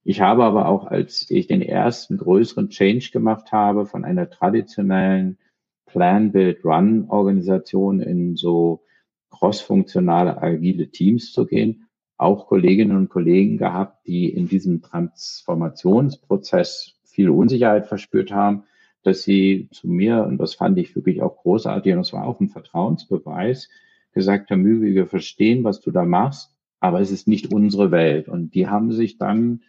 [0.04, 5.38] Ich habe aber auch, als ich den ersten größeren Change gemacht habe von einer traditionellen
[5.86, 8.82] Plan, Build, Run Organisation in so
[9.30, 17.30] crossfunktionale, agile Teams zu gehen, auch Kolleginnen und Kollegen gehabt, die in diesem Transformationsprozess viel
[17.30, 18.64] Unsicherheit verspürt haben,
[19.02, 22.38] dass sie zu mir, und das fand ich wirklich auch großartig, und das war auch
[22.40, 23.70] ein Vertrauensbeweis,
[24.12, 28.28] gesagt haben, wir verstehen, was du da machst, aber es ist nicht unsere Welt.
[28.28, 29.62] Und die haben sich dann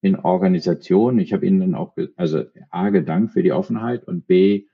[0.00, 4.66] in Organisationen, ich habe ihnen dann auch, also A, gedankt für die Offenheit und B,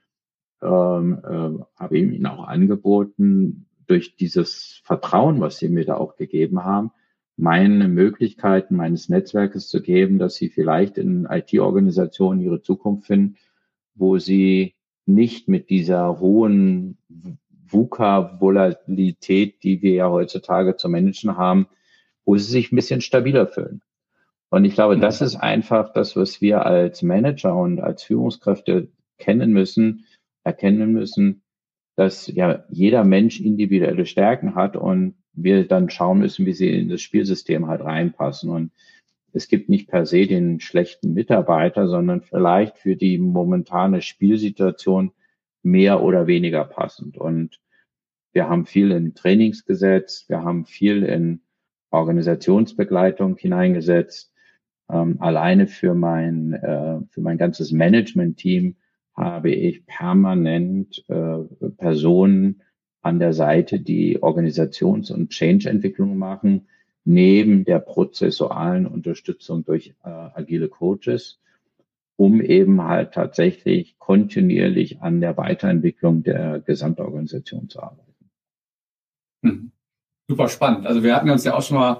[0.61, 6.63] ähm, äh, habe ihnen auch angeboten, durch dieses Vertrauen, was sie mir da auch gegeben
[6.63, 6.91] haben,
[7.37, 13.37] meine Möglichkeiten meines Netzwerkes zu geben, dass sie vielleicht in IT-Organisationen ihre Zukunft finden,
[13.93, 16.97] wo sie nicht mit dieser hohen
[17.67, 21.67] VUCA-Volatilität, die wir ja heutzutage zu managen haben,
[22.23, 23.81] wo sie sich ein bisschen stabiler fühlen.
[24.49, 29.51] Und ich glaube, das ist einfach das, was wir als Manager und als Führungskräfte kennen
[29.51, 30.05] müssen,
[30.43, 31.41] erkennen müssen,
[31.95, 36.89] dass ja jeder Mensch individuelle Stärken hat und wir dann schauen müssen, wie sie in
[36.89, 38.49] das Spielsystem halt reinpassen.
[38.49, 38.71] Und
[39.33, 45.11] es gibt nicht per se den schlechten Mitarbeiter, sondern vielleicht für die momentane Spielsituation
[45.63, 47.17] mehr oder weniger passend.
[47.17, 47.59] Und
[48.31, 51.41] wir haben viel in Trainings gesetzt, wir haben viel in
[51.91, 54.33] Organisationsbegleitung hineingesetzt.
[54.89, 58.75] Ähm, alleine für mein, äh, für mein ganzes Management-Team
[59.15, 61.39] habe ich permanent äh,
[61.77, 62.61] Personen
[63.01, 66.67] an der Seite, die Organisations- und Change-Entwicklung machen,
[67.05, 71.39] neben der prozessualen Unterstützung durch äh, agile Coaches,
[72.17, 78.29] um eben halt tatsächlich kontinuierlich an der Weiterentwicklung der Gesamtorganisation zu arbeiten.
[79.43, 79.71] Hm.
[80.27, 80.87] Super spannend.
[80.87, 81.99] Also wir hatten uns ja auch schon mal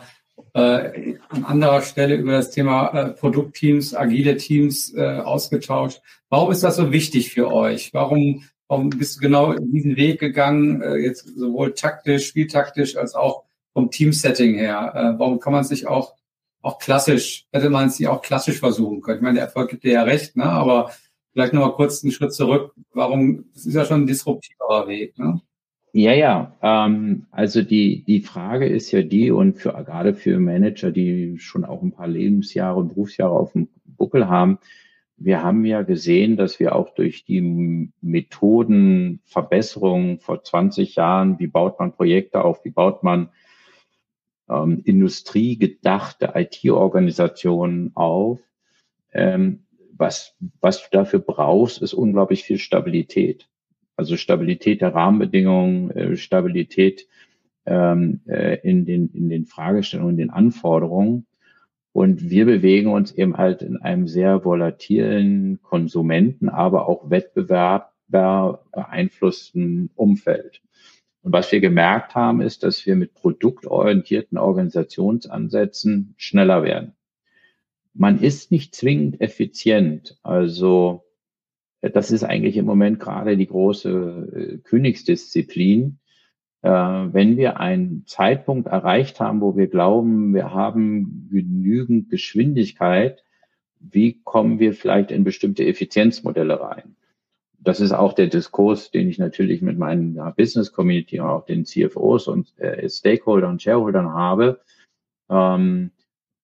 [0.54, 6.02] äh, an anderer Stelle über das Thema äh, Produktteams, agile Teams äh, ausgetauscht.
[6.30, 7.93] Warum ist das so wichtig für euch?
[7.93, 13.43] Warum, warum bist du genau diesen Weg gegangen, äh, jetzt sowohl taktisch, spieltaktisch als auch
[13.74, 14.93] vom Teamsetting her?
[14.95, 16.15] Äh, warum kann man sich auch
[16.65, 19.17] auch klassisch, hätte man es sich auch klassisch versuchen können?
[19.17, 20.45] Ich meine, der Erfolg gibt dir ja recht, ne?
[20.45, 20.91] aber
[21.32, 22.74] vielleicht noch mal kurz einen Schritt zurück.
[22.91, 25.41] Warum, das ist ja schon ein disruptiverer Weg, ne?
[25.97, 26.58] Ja, ja.
[26.62, 31.63] Ähm, also die, die Frage ist ja die, und für, gerade für Manager, die schon
[31.63, 34.60] auch ein paar Lebensjahre, Berufsjahre auf dem Buckel haben,
[35.15, 37.39] wir haben ja gesehen, dass wir auch durch die
[38.01, 43.29] Methodenverbesserung vor 20 Jahren, wie baut man Projekte auf, wie baut man
[44.49, 48.41] ähm, industriegedachte IT-Organisationen auf,
[49.13, 53.47] ähm, was, was du dafür brauchst, ist unglaublich viel Stabilität.
[53.95, 57.08] Also Stabilität der Rahmenbedingungen, äh, Stabilität
[57.65, 61.25] ähm, äh, in, den, in den Fragestellungen, in den Anforderungen.
[61.91, 69.89] Und wir bewegen uns eben halt in einem sehr volatilen Konsumenten, aber auch Wettbewerb beeinflussten
[69.95, 70.62] Umfeld.
[71.21, 76.93] Und was wir gemerkt haben, ist, dass wir mit produktorientierten Organisationsansätzen schneller werden.
[77.93, 80.19] Man ist nicht zwingend effizient.
[80.21, 81.05] Also
[81.89, 83.89] das ist eigentlich im Moment gerade die große
[84.34, 86.00] äh, Königsdisziplin.
[86.62, 93.24] Äh, wenn wir einen Zeitpunkt erreicht haben, wo wir glauben, wir haben genügend Geschwindigkeit,
[93.80, 96.95] wie kommen wir vielleicht in bestimmte Effizienzmodelle rein?
[97.60, 101.65] Das ist auch der Diskurs, den ich natürlich mit meinen Business Community und auch den
[101.65, 104.62] CFOs und äh, Stakeholdern und Shareholdern habe.
[105.30, 105.91] Ähm,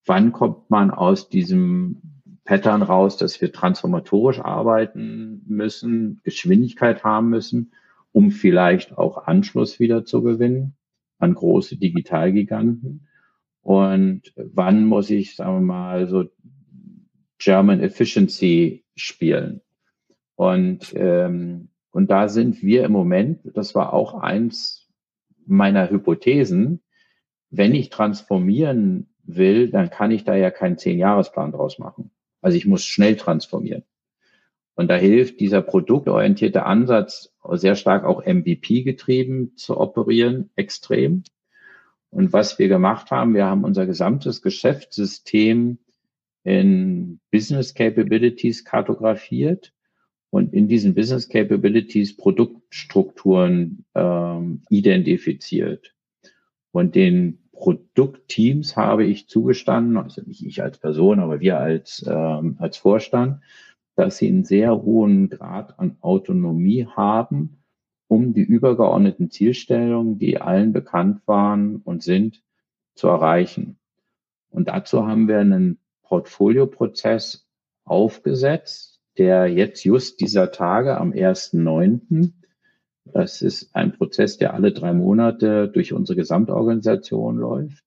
[0.04, 2.02] wann kommt man aus diesem
[2.44, 7.72] Pattern raus, dass wir transformatorisch arbeiten müssen, Geschwindigkeit haben müssen,
[8.10, 10.74] um vielleicht auch Anschluss wieder zu gewinnen
[11.18, 13.06] an große Digitalgiganten?
[13.62, 16.24] Und wann muss ich, sagen wir mal, so
[17.38, 19.60] German Efficiency spielen?
[20.34, 24.88] Und, ähm, und da sind wir im Moment, das war auch eins
[25.46, 26.82] meiner Hypothesen,
[27.50, 32.10] wenn ich transformieren will, dann kann ich da ja keinen Zehn-Jahresplan draus machen.
[32.42, 33.84] Also ich muss schnell transformieren.
[34.74, 41.24] Und da hilft dieser produktorientierte Ansatz sehr stark auch MVP getrieben zu operieren, extrem.
[42.10, 45.78] Und was wir gemacht haben, wir haben unser gesamtes Geschäftssystem
[46.44, 49.72] in Business Capabilities kartografiert
[50.30, 55.94] und in diesen Business Capabilities Produktstrukturen ähm, identifiziert.
[56.70, 62.56] Und den Produktteams habe ich zugestanden, also nicht ich als Person, aber wir als, ähm,
[62.58, 63.42] als Vorstand,
[63.94, 67.62] dass sie einen sehr hohen Grad an Autonomie haben,
[68.08, 72.42] um die übergeordneten Zielstellungen, die allen bekannt waren und sind,
[72.94, 73.78] zu erreichen.
[74.50, 77.46] Und dazu haben wir einen Portfolioprozess
[77.84, 82.32] aufgesetzt, der jetzt just dieser Tage am 1.9.
[83.04, 87.84] Das ist ein Prozess, der alle drei Monate durch unsere Gesamtorganisation läuft,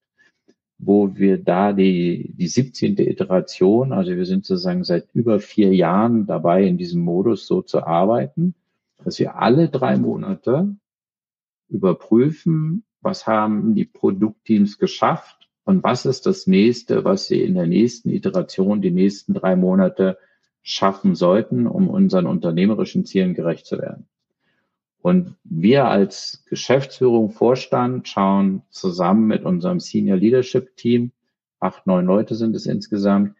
[0.78, 2.98] wo wir da die, die 17.
[2.98, 7.84] Iteration, also wir sind sozusagen seit über vier Jahren dabei, in diesem Modus so zu
[7.84, 8.54] arbeiten,
[9.04, 10.76] dass wir alle drei Monate
[11.68, 17.66] überprüfen, was haben die Produktteams geschafft und was ist das nächste, was sie in der
[17.66, 20.18] nächsten Iteration, die nächsten drei Monate
[20.62, 24.08] schaffen sollten, um unseren unternehmerischen Zielen gerecht zu werden.
[25.06, 31.12] Und wir als Geschäftsführung, Vorstand schauen zusammen mit unserem Senior Leadership Team,
[31.60, 33.36] acht, neun Leute sind es insgesamt,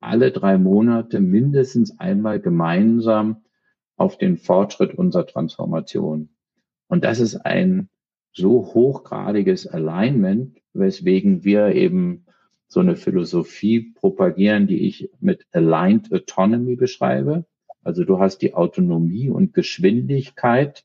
[0.00, 3.44] alle drei Monate mindestens einmal gemeinsam
[3.94, 6.30] auf den Fortschritt unserer Transformation.
[6.88, 7.90] Und das ist ein
[8.32, 12.26] so hochgradiges Alignment, weswegen wir eben
[12.66, 17.44] so eine Philosophie propagieren, die ich mit Aligned Autonomy beschreibe.
[17.84, 20.84] Also du hast die Autonomie und Geschwindigkeit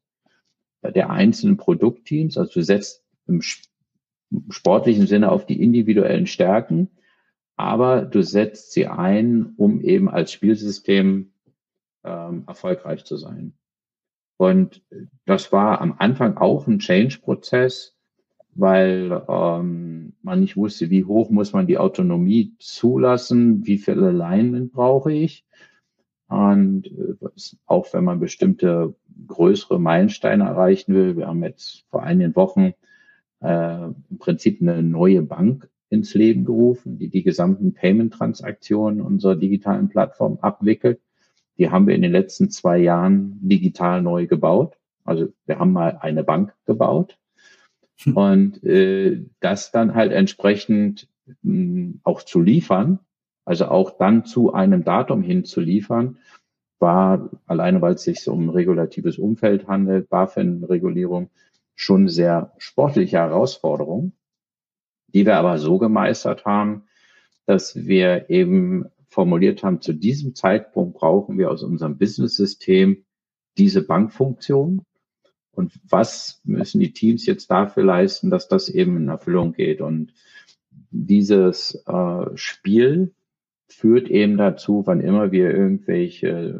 [0.83, 2.37] der einzelnen Produktteams.
[2.37, 3.41] Also du setzt im
[4.49, 6.89] sportlichen Sinne auf die individuellen Stärken,
[7.55, 11.33] aber du setzt sie ein, um eben als Spielsystem
[12.03, 13.53] ähm, erfolgreich zu sein.
[14.37, 14.81] Und
[15.25, 17.97] das war am Anfang auch ein Change-Prozess,
[18.55, 24.71] weil ähm, man nicht wusste, wie hoch muss man die Autonomie zulassen, wie viel Alignment
[24.71, 25.45] brauche ich.
[26.29, 27.15] Und äh,
[27.65, 28.95] auch wenn man bestimmte
[29.29, 32.73] größere Meilensteine erreichen will, wir haben jetzt vor einigen Wochen
[33.41, 39.89] äh, im Prinzip eine neue Bank ins Leben gerufen, die die gesamten Payment-Transaktionen unserer digitalen
[39.89, 40.99] Plattform abwickelt.
[41.57, 44.75] Die haben wir in den letzten zwei Jahren digital neu gebaut.
[45.05, 47.17] Also wir haben mal eine Bank gebaut
[48.03, 48.17] hm.
[48.17, 52.99] Und äh, das dann halt entsprechend mh, hm, auch zu liefern,
[53.45, 56.17] also auch dann zu einem Datum hin zu liefern,
[56.79, 61.29] war alleine, weil es sich um ein regulatives Umfeld handelt, BaFin-Regulierung,
[61.75, 64.13] schon sehr sportliche Herausforderung,
[65.07, 66.83] die wir aber so gemeistert haben,
[67.45, 73.05] dass wir eben formuliert haben, zu diesem Zeitpunkt brauchen wir aus unserem Business-System
[73.57, 74.83] diese Bankfunktion
[75.59, 79.81] und was müssen die Teams jetzt dafür leisten, dass das eben in Erfüllung geht.
[79.81, 80.13] Und
[80.89, 83.13] dieses äh, Spiel
[83.69, 86.59] führt eben dazu, wann immer wir irgendwelche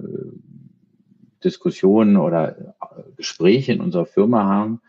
[1.43, 2.75] Diskussionen oder
[3.15, 4.81] Gespräche in unserer Firma haben,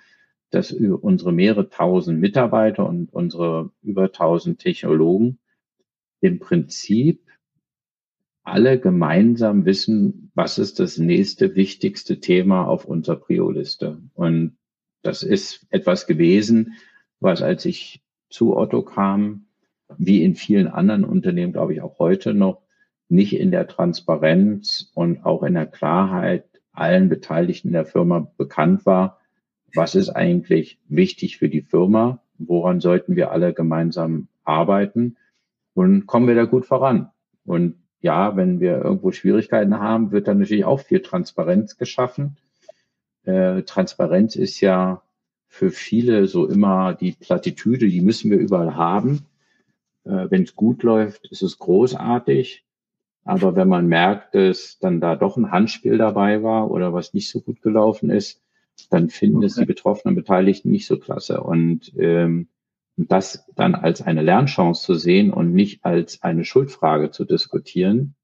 [0.50, 5.38] dass unsere mehrere tausend Mitarbeiter und unsere über tausend Technologen
[6.20, 7.22] im Prinzip
[8.42, 14.02] alle gemeinsam wissen, was ist das nächste wichtigste Thema auf unserer Prio-Liste.
[14.14, 14.56] Und
[15.02, 16.74] das ist etwas gewesen,
[17.20, 19.46] was als ich zu Otto kam,
[19.98, 22.62] wie in vielen anderen Unternehmen, glaube ich, auch heute noch,
[23.08, 29.18] nicht in der Transparenz und auch in der Klarheit allen Beteiligten der Firma bekannt war,
[29.74, 35.16] was ist eigentlich wichtig für die Firma, woran sollten wir alle gemeinsam arbeiten
[35.74, 37.10] und kommen wir da gut voran.
[37.44, 42.36] Und ja, wenn wir irgendwo Schwierigkeiten haben, wird dann natürlich auch viel Transparenz geschaffen.
[43.24, 45.02] Äh, Transparenz ist ja
[45.46, 49.26] für viele so immer die Plattitüde, die müssen wir überall haben.
[50.04, 52.64] Äh, wenn es gut läuft, ist es großartig.
[53.24, 57.30] Aber wenn man merkt, dass dann da doch ein Handspiel dabei war oder was nicht
[57.30, 58.42] so gut gelaufen ist,
[58.88, 59.46] dann finden okay.
[59.46, 61.42] es die betroffenen Beteiligten nicht so klasse.
[61.42, 62.48] Und ähm,
[62.96, 68.14] das dann als eine Lernchance zu sehen und nicht als eine Schuldfrage zu diskutieren,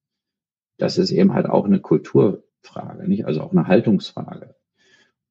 [0.78, 3.26] das ist eben halt auch eine Kulturfrage, nicht?
[3.26, 4.54] Also auch eine Haltungsfrage.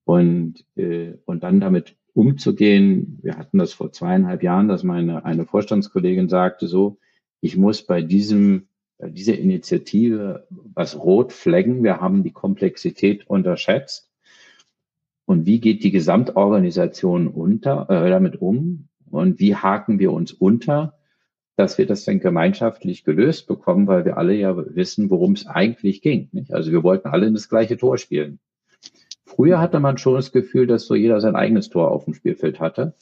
[0.04, 5.46] Und, äh, und dann damit umzugehen, wir hatten das vor zweieinhalb Jahren, dass meine eine
[5.46, 6.98] Vorstandskollegin sagte so,
[7.42, 11.84] ich muss bei diesem bei dieser Initiative was rot flaggen.
[11.84, 14.10] Wir haben die Komplexität unterschätzt.
[15.26, 18.88] Und wie geht die Gesamtorganisation unter, äh, damit um?
[19.10, 20.98] Und wie haken wir uns unter,
[21.56, 26.02] dass wir das dann gemeinschaftlich gelöst bekommen, weil wir alle ja wissen, worum es eigentlich
[26.02, 26.30] ging.
[26.32, 26.54] Nicht?
[26.54, 28.40] Also wir wollten alle in das gleiche Tor spielen.
[29.26, 32.60] Früher hatte man schon das Gefühl, dass so jeder sein eigenes Tor auf dem Spielfeld
[32.60, 32.94] hatte.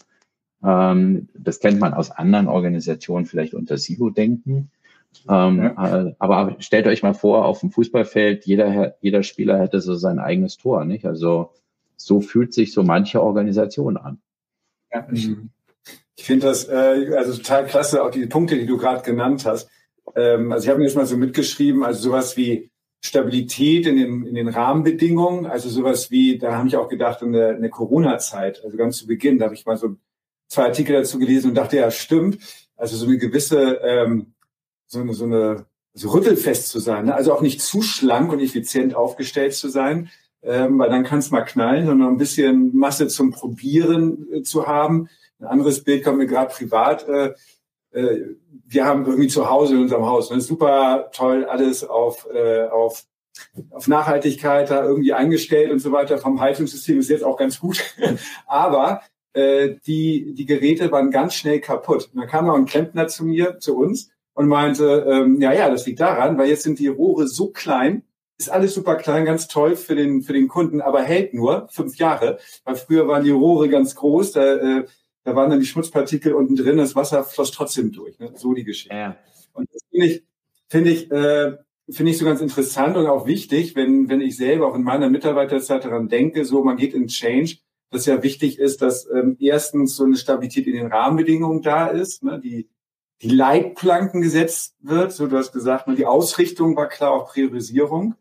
[0.63, 4.71] Ähm, das kennt man aus anderen Organisationen, vielleicht unter Silo-Denken.
[5.29, 6.05] Ähm, ja.
[6.07, 10.19] Äh, aber stellt euch mal vor, auf dem Fußballfeld, jeder, jeder Spieler hätte so sein
[10.19, 11.05] eigenes Tor, nicht?
[11.05, 11.51] Also
[11.97, 14.19] so fühlt sich so manche Organisation an.
[14.91, 15.29] Ja, ich,
[16.15, 19.69] ich finde das äh, also total klasse, auch die Punkte, die du gerade genannt hast.
[20.15, 22.71] Ähm, also ich habe mir jetzt mal so mitgeschrieben, also sowas wie
[23.05, 27.33] Stabilität in den, in den Rahmenbedingungen, also sowas wie, da habe ich auch gedacht, in
[27.33, 29.97] der, der Corona-Zeit, also ganz zu Beginn, da habe ich mal so
[30.47, 32.39] zwei Artikel dazu gelesen und dachte, ja, stimmt.
[32.77, 34.33] Also so eine gewisse, ähm,
[34.87, 37.13] so eine, so eine so rüttelfest zu sein, ne?
[37.13, 40.09] also auch nicht zu schlank und effizient aufgestellt zu sein,
[40.41, 44.65] ähm, weil dann kann es mal knallen, sondern ein bisschen Masse zum Probieren äh, zu
[44.65, 45.09] haben.
[45.39, 47.07] Ein anderes Bild kommt mir gerade privat.
[47.07, 47.33] Äh,
[47.91, 48.35] äh,
[48.65, 50.41] wir haben irgendwie zu Hause in unserem Haus ne?
[50.41, 53.05] super toll alles auf, äh, auf
[53.71, 56.17] auf Nachhaltigkeit da irgendwie eingestellt und so weiter.
[56.17, 57.83] Vom Heizungssystem ist jetzt auch ganz gut.
[58.45, 59.01] Aber
[59.33, 62.09] äh, die, die Geräte waren ganz schnell kaputt.
[62.13, 65.69] Und dann kam noch ein Klempner zu mir, zu uns und meinte, ähm, ja, ja,
[65.69, 68.03] das liegt daran, weil jetzt sind die Rohre so klein,
[68.37, 71.97] ist alles super klein, ganz toll für den, für den Kunden, aber hält nur fünf
[71.97, 72.39] Jahre.
[72.65, 74.85] Weil früher waren die Rohre ganz groß, da, äh,
[75.23, 78.19] da waren dann die Schmutzpartikel unten drin, das Wasser floss trotzdem durch.
[78.19, 78.33] Ne?
[78.35, 78.95] So die Geschichte.
[78.95, 79.17] Ja.
[79.53, 80.23] Und das finde ich,
[80.67, 81.57] finde ich, äh,
[81.89, 85.09] finde ich so ganz interessant und auch wichtig, wenn, wenn ich selber auch in meiner
[85.09, 87.57] Mitarbeiterzeit daran denke, so man geht in Change,
[87.89, 92.23] dass ja wichtig ist, dass ähm, erstens so eine Stabilität in den Rahmenbedingungen da ist,
[92.23, 92.69] ne, die,
[93.21, 98.15] die Leitplanken gesetzt wird, so du hast gesagt, ne, die Ausrichtung war klar, auch Priorisierung.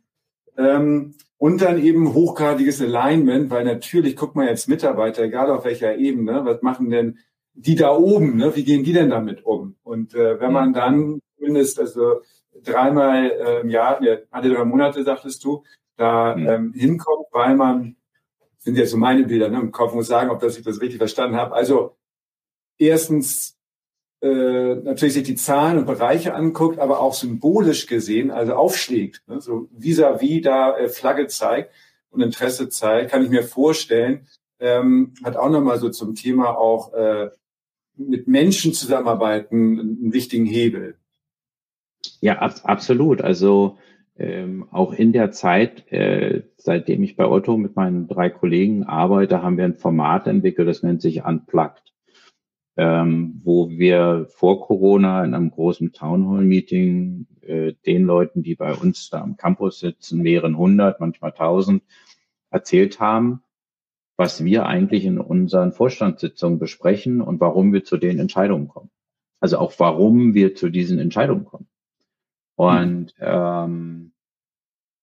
[0.57, 5.97] Ähm, und dann eben hochgradiges Alignment, weil natürlich guckt man jetzt Mitarbeiter, egal auf welcher
[5.97, 7.19] Ebene, was machen denn
[7.55, 8.55] die da oben, ne?
[8.55, 9.77] wie gehen die denn damit um?
[9.83, 12.23] Und äh, wenn man dann zumindest also
[12.62, 15.65] dreimal äh, im Jahr, ja, alle drei Monate, sagtest du,
[15.97, 17.97] da ähm, hinkommt, weil man
[18.59, 20.99] sind jetzt so meine Bilder ne, im Kopf, muss sagen, ob das ich das richtig
[20.99, 21.55] verstanden habe.
[21.55, 21.97] Also
[22.79, 23.59] erstens
[24.23, 29.41] äh, natürlich sich die Zahlen und Bereiche anguckt, aber auch symbolisch gesehen, also aufschlägt, ne,
[29.41, 31.73] so vis-à-vis -vis da äh, Flagge zeigt
[32.11, 34.27] und Interesse zeigt, kann ich mir vorstellen,
[34.61, 37.31] ähm, hat auch nochmal so zum Thema auch äh,
[37.97, 40.97] mit Menschen zusammenarbeiten einen wichtigen Hebel.
[42.21, 43.23] Ja, ab, absolut.
[43.23, 43.79] Also
[44.17, 49.43] ähm, auch in der Zeit, äh, seitdem ich bei Otto mit meinen drei Kollegen arbeite,
[49.43, 51.92] haben wir ein Format entwickelt, das nennt sich Unplugged,
[52.77, 59.11] ähm, wo wir vor Corona in einem großen Townhall-Meeting äh, den Leuten, die bei uns
[59.11, 61.83] da am Campus sitzen, mehreren hundert, manchmal tausend,
[62.51, 63.43] erzählt haben,
[64.17, 68.91] was wir eigentlich in unseren Vorstandssitzungen besprechen und warum wir zu den Entscheidungen kommen.
[69.41, 71.69] Also auch warum wir zu diesen Entscheidungen kommen.
[72.55, 74.12] Und, ähm,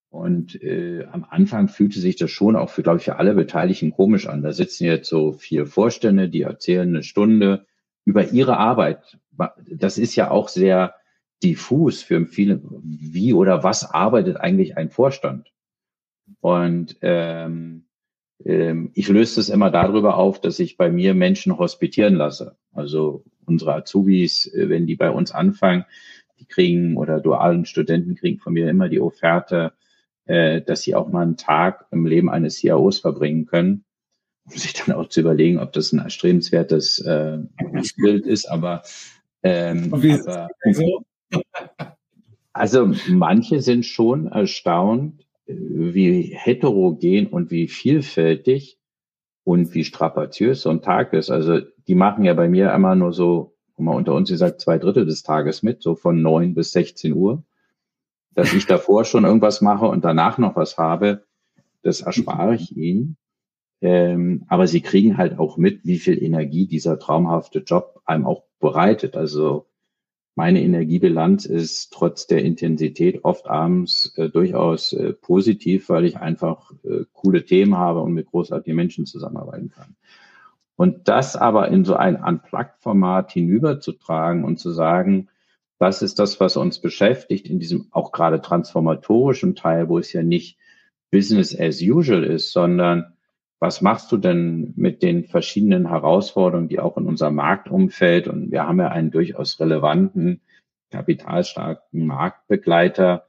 [0.09, 3.91] und äh, am Anfang fühlte sich das schon auch für, glaube ich, für alle Beteiligten
[3.91, 4.41] komisch an.
[4.41, 7.67] Da sitzen jetzt so vier Vorstände, die erzählen eine Stunde
[8.05, 9.19] über ihre Arbeit.
[9.69, 10.95] Das ist ja auch sehr
[11.43, 12.61] diffus für viele.
[12.83, 15.51] Wie oder was arbeitet eigentlich ein Vorstand?
[16.41, 17.85] Und ähm,
[18.43, 22.57] ähm, ich löse das immer darüber auf, dass ich bei mir Menschen hospitieren lasse.
[22.73, 25.85] Also unsere Azubis, äh, wenn die bei uns anfangen,
[26.39, 29.73] die kriegen oder dualen Studenten kriegen von mir immer die Offerte,
[30.30, 33.84] äh, dass sie auch mal einen Tag im Leben eines CIOs verbringen können,
[34.46, 37.40] um sich dann auch zu überlegen, ob das ein erstrebenswertes äh,
[37.98, 38.46] Bild ist.
[38.46, 38.84] Aber,
[39.42, 40.50] ähm, aber
[42.54, 48.77] also manche sind schon erstaunt, wie heterogen und wie vielfältig
[49.44, 51.32] und wie strapaziös so ein Tag ist.
[51.32, 55.08] Also die machen ja bei mir immer nur so mal unter uns gesagt, zwei Drittel
[55.08, 57.44] des Tages mit, so von neun bis 16 Uhr.
[58.40, 61.25] Dass ich davor schon irgendwas mache und danach noch was habe,
[61.81, 63.17] das erspare ich ihnen.
[63.81, 68.44] Ähm, aber sie kriegen halt auch mit, wie viel Energie dieser traumhafte Job einem auch
[68.62, 69.17] bereitet.
[69.17, 69.67] Also
[70.35, 76.71] meine Energiebilanz ist trotz der Intensität oft abends äh, durchaus äh, positiv, weil ich einfach
[76.85, 79.98] äh, coole Themen habe und mit großartigen Menschen zusammenarbeiten kann.
[80.77, 85.27] Und das aber in so ein Unplugged-Format hinüberzutragen und zu sagen,
[85.80, 90.21] das ist das, was uns beschäftigt in diesem auch gerade transformatorischen Teil, wo es ja
[90.21, 90.58] nicht
[91.10, 93.13] Business as usual ist, sondern
[93.60, 98.67] was machst du denn mit den verschiedenen Herausforderungen, die auch in unserem Marktumfeld und wir
[98.67, 100.42] haben ja einen durchaus relevanten,
[100.92, 103.25] kapitalstarken Marktbegleiter,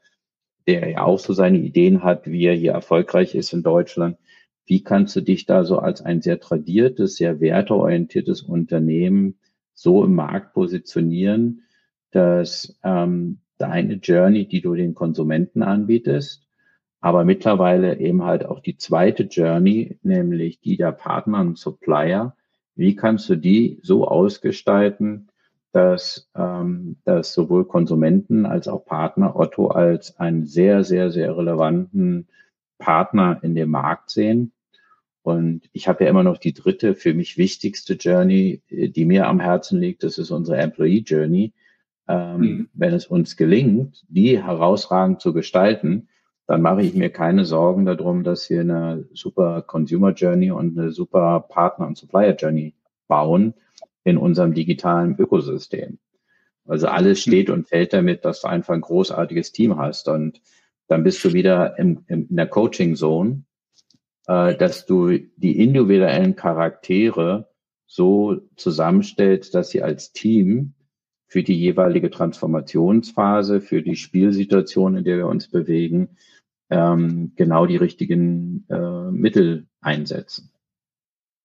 [0.66, 4.18] der ja auch so seine Ideen hat, wie er hier erfolgreich ist in Deutschland.
[4.66, 9.38] Wie kannst du dich da so als ein sehr tradiertes, sehr werteorientiertes Unternehmen
[9.74, 11.64] so im Markt positionieren,
[12.10, 16.46] dass ähm, deine Journey, die du den Konsumenten anbietest,
[17.00, 22.36] aber mittlerweile eben halt auch die zweite Journey, nämlich die der Partner und Supplier.
[22.74, 25.28] Wie kannst du die so ausgestalten,
[25.72, 32.28] dass, ähm, dass sowohl Konsumenten als auch Partner Otto als einen sehr, sehr, sehr relevanten
[32.78, 34.52] Partner in dem Markt sehen?
[35.22, 39.38] Und ich habe ja immer noch die dritte, für mich wichtigste Journey, die mir am
[39.40, 40.02] Herzen liegt.
[40.02, 41.52] Das ist unsere Employee Journey.
[42.10, 42.68] Ähm, mhm.
[42.74, 46.08] Wenn es uns gelingt, die herausragend zu gestalten,
[46.46, 50.90] dann mache ich mir keine Sorgen darum, dass wir eine super Consumer Journey und eine
[50.90, 52.74] super Partner- und Supplier Journey
[53.06, 53.54] bauen
[54.02, 55.98] in unserem digitalen Ökosystem.
[56.66, 57.30] Also alles mhm.
[57.30, 60.40] steht und fällt damit, dass du einfach ein großartiges Team hast und
[60.88, 63.44] dann bist du wieder in, in der Coaching Zone,
[64.26, 67.48] äh, dass du die individuellen Charaktere
[67.86, 70.74] so zusammenstellst, dass sie als Team
[71.30, 76.16] für die jeweilige Transformationsphase, für die Spielsituation, in der wir uns bewegen,
[76.70, 80.50] ähm, genau die richtigen äh, Mittel einsetzen.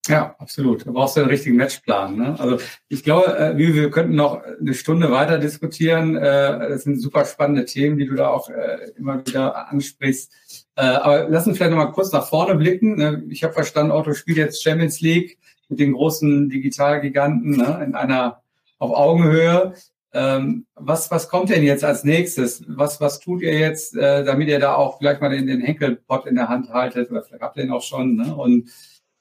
[0.07, 0.87] Ja, absolut.
[0.87, 2.15] Da brauchst du einen richtigen Matchplan.
[2.17, 2.39] Ne?
[2.39, 2.57] Also
[2.89, 6.15] ich glaube, äh, wir könnten noch eine Stunde weiter diskutieren.
[6.15, 10.67] Äh, das sind super spannende Themen, die du da auch äh, immer wieder ansprichst.
[10.75, 12.97] Äh, aber lass uns vielleicht noch mal kurz nach vorne blicken.
[12.97, 13.23] Ne?
[13.29, 15.37] Ich habe verstanden, Otto spielt jetzt Champions League
[15.69, 17.83] mit den großen Digitalgiganten ne?
[17.85, 18.41] in einer
[18.79, 19.73] auf Augenhöhe.
[20.13, 22.63] Ähm, was, was kommt denn jetzt als nächstes?
[22.67, 26.25] Was, was tut ihr jetzt, äh, damit ihr da auch vielleicht mal den, den Henkelpot
[26.25, 27.11] in der Hand haltet?
[27.11, 28.15] Oder vielleicht habt ihr ihn auch schon.
[28.15, 28.33] Ne?
[28.33, 28.69] Und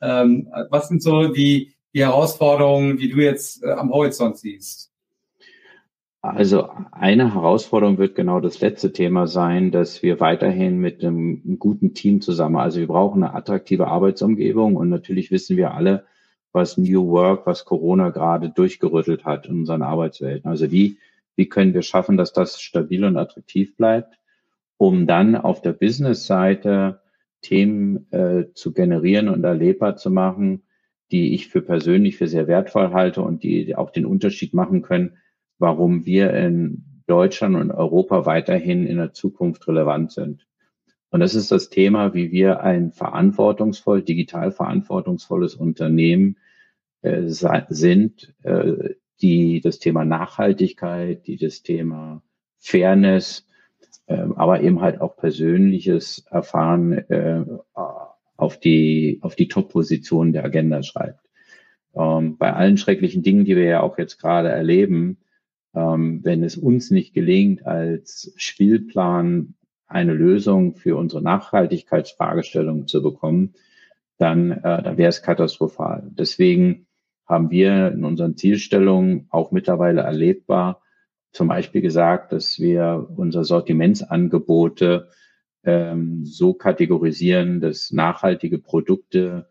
[0.01, 4.93] ähm, was sind so die, die Herausforderungen, die du jetzt äh, am Horizont siehst?
[6.25, 11.93] Also eine Herausforderung wird genau das letzte Thema sein, dass wir weiterhin mit einem guten
[11.93, 16.07] Team zusammen, also wir brauchen eine attraktive Arbeitsumgebung und natürlich wissen wir alle,
[16.55, 20.49] was New Work, was Corona gerade durchgerüttelt hat in unseren Arbeitswelten.
[20.49, 20.99] Also wie,
[21.37, 24.19] wie können wir schaffen, dass das stabil und attraktiv bleibt,
[24.79, 27.01] um dann auf der Business-Seite
[27.43, 30.63] Themen äh, zu generieren und erlebbar zu machen,
[31.11, 35.19] die ich für persönlich für sehr wertvoll halte und die auch den Unterschied machen können,
[35.59, 40.47] warum wir in Deutschland und Europa weiterhin in der Zukunft relevant sind.
[41.15, 46.39] Und das ist das Thema, wie wir ein verantwortungsvoll, digital verantwortungsvolles Unternehmen
[47.03, 52.21] äh, sind, äh, die das Thema Nachhaltigkeit, die das Thema
[52.59, 53.47] Fairness,
[54.07, 57.45] äh, aber eben halt auch persönliches Erfahren äh,
[58.37, 61.21] auf die, auf die Top-Position der Agenda schreibt.
[61.95, 65.19] Ähm, bei allen schrecklichen Dingen, die wir ja auch jetzt gerade erleben,
[65.77, 69.55] ähm, wenn es uns nicht gelingt, als Spielplan
[69.95, 73.55] eine Lösung für unsere Nachhaltigkeitsfragestellung zu bekommen,
[74.19, 76.11] dann, äh, dann wäre es katastrophal.
[76.11, 76.87] Deswegen
[77.27, 80.83] haben wir in unseren Zielstellungen auch mittlerweile erlebbar
[81.33, 85.09] zum Beispiel gesagt, dass wir unsere Sortimentsangebote
[85.65, 89.49] ähm, so kategorisieren, dass nachhaltige Produkte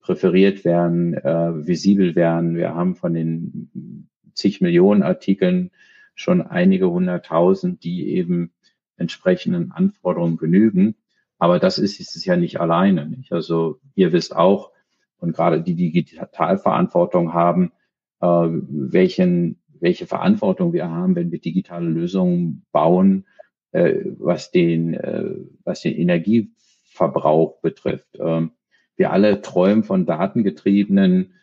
[0.00, 2.56] präferiert werden, äh, visibel werden.
[2.56, 5.70] Wir haben von den zig Millionen Artikeln
[6.14, 8.52] schon einige hunderttausend, die eben
[8.98, 10.96] entsprechenden Anforderungen genügen.
[11.38, 13.06] Aber das ist es ja nicht alleine.
[13.06, 13.32] Nicht?
[13.32, 14.72] Also ihr wisst auch,
[15.18, 17.72] und gerade die Digitalverantwortung haben,
[18.20, 23.26] äh, welchen, welche Verantwortung wir haben, wenn wir digitale Lösungen bauen,
[23.72, 25.34] äh, was den, äh,
[25.64, 28.18] was den Energieverbrauch betrifft.
[28.18, 28.52] Ähm,
[28.96, 31.34] wir alle träumen von datengetriebenen,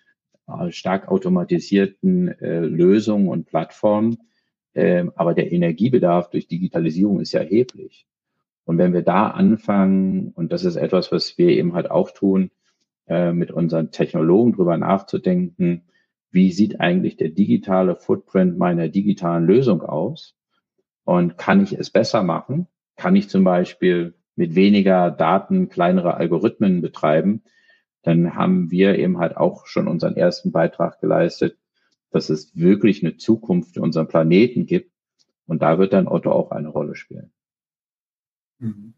[0.47, 4.17] äh, stark automatisierten äh, Lösungen und Plattformen.
[4.75, 8.05] Ähm, aber der Energiebedarf durch Digitalisierung ist ja erheblich.
[8.65, 12.51] Und wenn wir da anfangen, und das ist etwas, was wir eben halt auch tun,
[13.07, 15.83] äh, mit unseren Technologen drüber nachzudenken,
[16.31, 20.35] wie sieht eigentlich der digitale Footprint meiner digitalen Lösung aus?
[21.05, 22.67] Und kann ich es besser machen?
[22.97, 27.43] Kann ich zum Beispiel mit weniger Daten kleinere Algorithmen betreiben?
[28.01, 31.57] Dann haben wir eben halt auch schon unseren ersten Beitrag geleistet,
[32.15, 34.91] dass es wirklich eine Zukunft für unseren Planeten gibt.
[35.47, 37.31] Und da wird dann Otto auch eine Rolle spielen.
[38.59, 38.93] Mhm.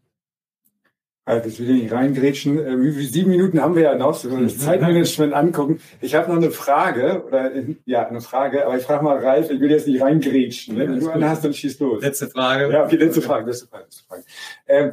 [1.24, 2.58] Also das will ich nicht reingrätschen.
[2.58, 5.80] Äh, wie viele sieben Minuten haben wir ja noch, so das Zeitmanagement angucken.
[6.00, 7.50] Ich habe noch eine Frage, oder
[7.84, 10.76] ja, eine Frage, aber ich frage mal Ralf, ich will jetzt nicht reingrätschen.
[10.76, 10.88] Ne?
[10.88, 12.02] Wenn du eine hast, dann schieß los.
[12.02, 12.72] Letzte Frage.
[12.72, 13.84] Ja, okay, letzte Frage, letzte Frage.
[13.84, 14.24] Letzte Frage.
[14.66, 14.92] Ähm,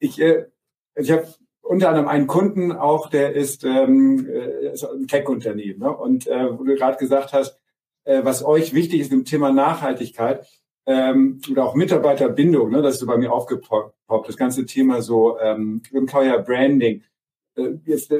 [0.00, 0.46] ich äh,
[0.96, 1.26] ich habe
[1.66, 5.80] unter anderem einen Kunden auch, der ist, ähm, äh, ist ein Tech-Unternehmen.
[5.80, 5.94] Ne?
[5.94, 7.58] Und äh, wo du gerade gesagt hast,
[8.06, 10.46] äh, was euch wichtig ist im Thema Nachhaltigkeit,
[10.86, 13.94] ähm, oder auch Mitarbeiterbindung, ne, das ist so bei mir aufgepoppt,
[14.28, 17.02] das ganze Thema so ähm, Employer Branding.
[17.56, 18.10] Äh, jetzt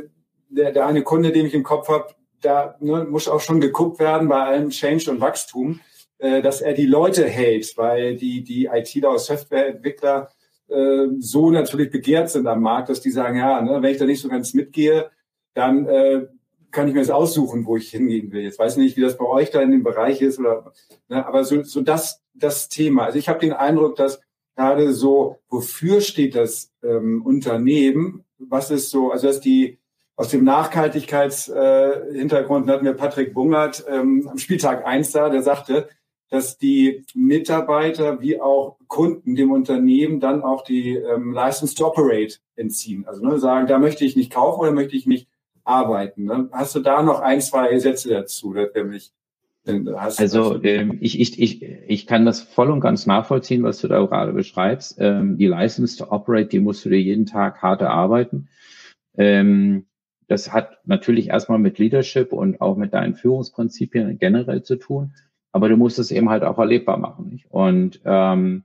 [0.51, 2.09] der, der eine Kunde, den ich im Kopf habe,
[2.41, 5.81] da ne, muss auch schon geguckt werden bei allem Change und Wachstum,
[6.19, 10.31] äh, dass er die Leute hält, weil die, die ITler oder Softwareentwickler
[10.69, 14.07] äh, so natürlich begehrt sind am Markt, dass die sagen, ja, ne, wenn ich da
[14.07, 15.11] nicht so ganz mitgehe,
[15.55, 16.27] dann äh,
[16.77, 18.43] kann ich mir das aussuchen, wo ich hingehen will.
[18.43, 20.75] Jetzt weiß ich nicht, wie das bei euch da in dem Bereich ist, oder,
[21.09, 23.05] ne, aber so, so das, das Thema.
[23.05, 24.21] Also ich habe den Eindruck, dass
[24.57, 28.27] gerade so, wofür steht das ähm, Unternehmen?
[28.39, 29.79] Was ist so, also dass die
[30.17, 35.89] aus dem Nachhaltigkeitshintergrund äh, hatten wir Patrick Bungert ähm, am Spieltag eins da, der sagte,
[36.29, 42.37] dass die Mitarbeiter wie auch Kunden dem Unternehmen dann auch die ähm, License to Operate
[42.55, 43.07] entziehen.
[43.07, 45.27] Also ne, sagen, da möchte ich nicht kaufen oder möchte ich nicht
[45.67, 46.25] arbeiten.
[46.25, 46.49] Ne?
[46.53, 48.55] Hast du da noch ein, zwei Sätze dazu?
[48.55, 49.13] Das wäre mich
[49.67, 54.05] also ähm, ich, ich, ich, ich kann das voll und ganz nachvollziehen, was du da
[54.05, 54.97] gerade beschreibst.
[55.01, 58.49] Ähm, die License to Operate, die musst du dir jeden Tag hart erarbeiten.
[59.17, 59.87] Ähm,
[60.29, 65.15] das hat natürlich erstmal mit Leadership und auch mit deinen Führungsprinzipien generell zu tun,
[65.53, 67.31] aber du musst es eben halt auch erlebbar machen.
[67.31, 67.47] Nicht?
[67.51, 68.65] Und ähm,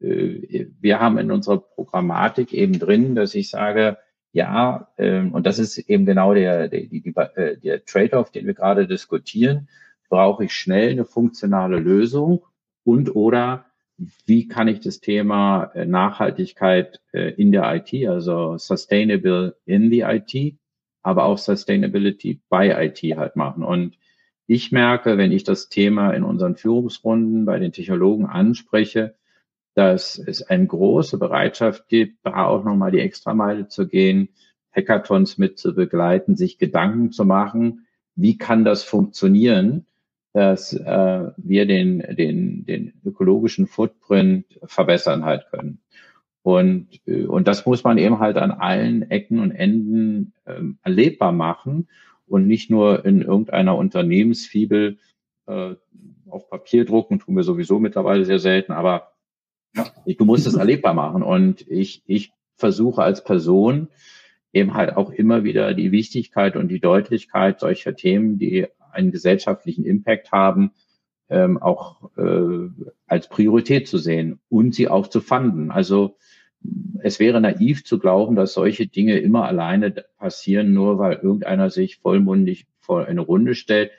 [0.00, 3.98] äh, wir haben in unserer Programmatik eben drin, dass ich sage,
[4.38, 6.82] ja, ähm, und das ist eben genau der, der,
[7.36, 9.68] äh, der Trade-off, den wir gerade diskutieren
[10.08, 12.44] brauche ich schnell eine funktionale Lösung
[12.84, 13.66] und oder
[14.26, 20.02] wie kann ich das Thema äh, Nachhaltigkeit äh, in der IT, also Sustainable in the
[20.02, 20.56] IT,
[21.02, 23.64] aber auch Sustainability by IT halt machen.
[23.64, 23.98] Und
[24.46, 29.14] ich merke, wenn ich das Thema in unseren Führungsrunden bei den Technologen anspreche,
[29.78, 34.30] dass es eine große Bereitschaft gibt, da auch nochmal die Extrameile zu gehen,
[34.74, 39.86] Hackathons mit zu begleiten, sich Gedanken zu machen, wie kann das funktionieren?
[40.34, 45.80] dass äh, wir den, den, den ökologischen Footprint verbessern halt können.
[46.42, 51.32] Und, äh, und das muss man eben halt an allen Ecken und Enden äh, erlebbar
[51.32, 51.88] machen
[52.26, 54.98] und nicht nur in irgendeiner Unternehmensfibel
[55.46, 55.74] äh,
[56.28, 59.12] auf Papier drucken, tun wir sowieso mittlerweile sehr selten, aber
[59.74, 59.86] ja.
[60.06, 61.22] du musst es erlebbar machen.
[61.22, 63.88] Und ich, ich versuche als Person
[64.52, 69.84] eben halt auch immer wieder die Wichtigkeit und die Deutlichkeit solcher Themen, die einen gesellschaftlichen
[69.84, 70.72] Impact haben,
[71.28, 72.68] ähm, auch äh,
[73.06, 75.70] als Priorität zu sehen und sie auch zu fanden.
[75.70, 76.16] Also
[77.00, 81.98] es wäre naiv zu glauben, dass solche Dinge immer alleine passieren, nur weil irgendeiner sich
[81.98, 83.92] vollmundig vor eine Runde stellt.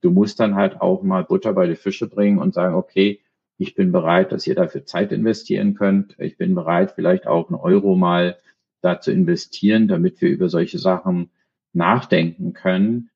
[0.00, 3.20] Du musst dann halt auch mal Butter bei die Fische bringen und sagen, okay,
[3.60, 6.16] ich bin bereit, dass ihr dafür Zeit investieren könnt.
[6.18, 8.38] Ich bin bereit, vielleicht auch einen Euro mal
[8.80, 11.30] da zu investieren, damit wir über solche Sachen
[11.72, 13.10] nachdenken können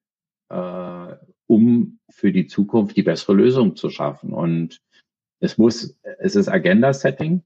[0.55, 1.17] äh,
[1.47, 4.33] um für die Zukunft die bessere Lösung zu schaffen.
[4.33, 4.81] Und
[5.41, 7.43] es muss, es ist Agenda-Setting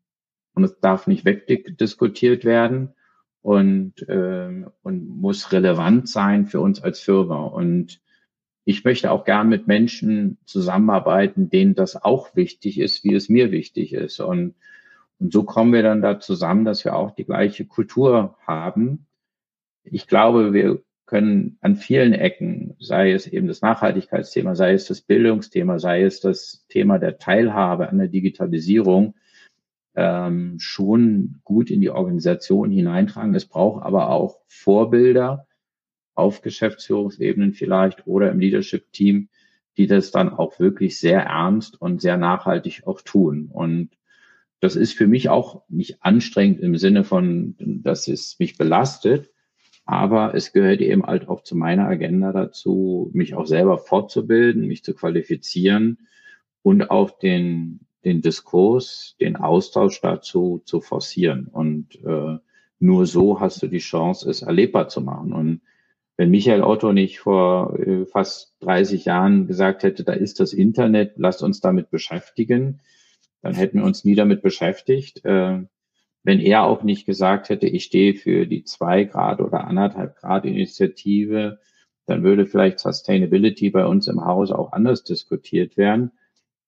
[0.54, 2.94] und es darf nicht wegdiskutiert werden
[3.42, 7.44] und, äh, und muss relevant sein für uns als Firma.
[7.44, 8.00] Und
[8.68, 13.50] ich möchte auch gern mit Menschen zusammenarbeiten, denen das auch wichtig ist, wie es mir
[13.50, 14.20] wichtig ist.
[14.20, 14.56] Und,
[15.18, 19.06] und so kommen wir dann da zusammen, dass wir auch die gleiche Kultur haben.
[19.84, 25.00] Ich glaube, wir können an vielen Ecken, sei es eben das Nachhaltigkeitsthema, sei es das
[25.00, 29.14] Bildungsthema, sei es das Thema der Teilhabe an der Digitalisierung,
[29.94, 33.34] ähm, schon gut in die Organisation hineintragen.
[33.34, 35.47] Es braucht aber auch Vorbilder
[36.18, 39.28] auf Geschäftsführungsebenen vielleicht oder im Leadership-Team,
[39.76, 43.48] die das dann auch wirklich sehr ernst und sehr nachhaltig auch tun.
[43.52, 43.90] Und
[44.60, 49.30] das ist für mich auch nicht anstrengend im Sinne von, dass es mich belastet,
[49.84, 54.82] aber es gehört eben halt auch zu meiner Agenda dazu, mich auch selber fortzubilden, mich
[54.82, 55.98] zu qualifizieren
[56.62, 61.46] und auch den, den Diskurs, den Austausch dazu zu forcieren.
[61.46, 62.38] Und äh,
[62.80, 65.32] nur so hast du die Chance, es erlebbar zu machen.
[65.32, 65.60] Und
[66.18, 71.12] wenn Michael Otto nicht vor äh, fast 30 Jahren gesagt hätte, da ist das Internet,
[71.16, 72.80] lasst uns damit beschäftigen,
[73.40, 75.24] dann hätten wir uns nie damit beschäftigt.
[75.24, 75.62] Äh,
[76.24, 80.44] wenn er auch nicht gesagt hätte, ich stehe für die zwei Grad oder anderthalb Grad
[80.44, 81.60] Initiative,
[82.06, 86.10] dann würde vielleicht Sustainability bei uns im Haus auch anders diskutiert werden.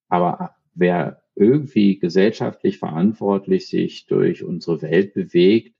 [0.09, 5.75] Aber wer irgendwie gesellschaftlich verantwortlich sich durch unsere Welt bewegt,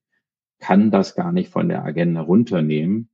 [0.59, 3.10] kann das gar nicht von der Agenda runternehmen,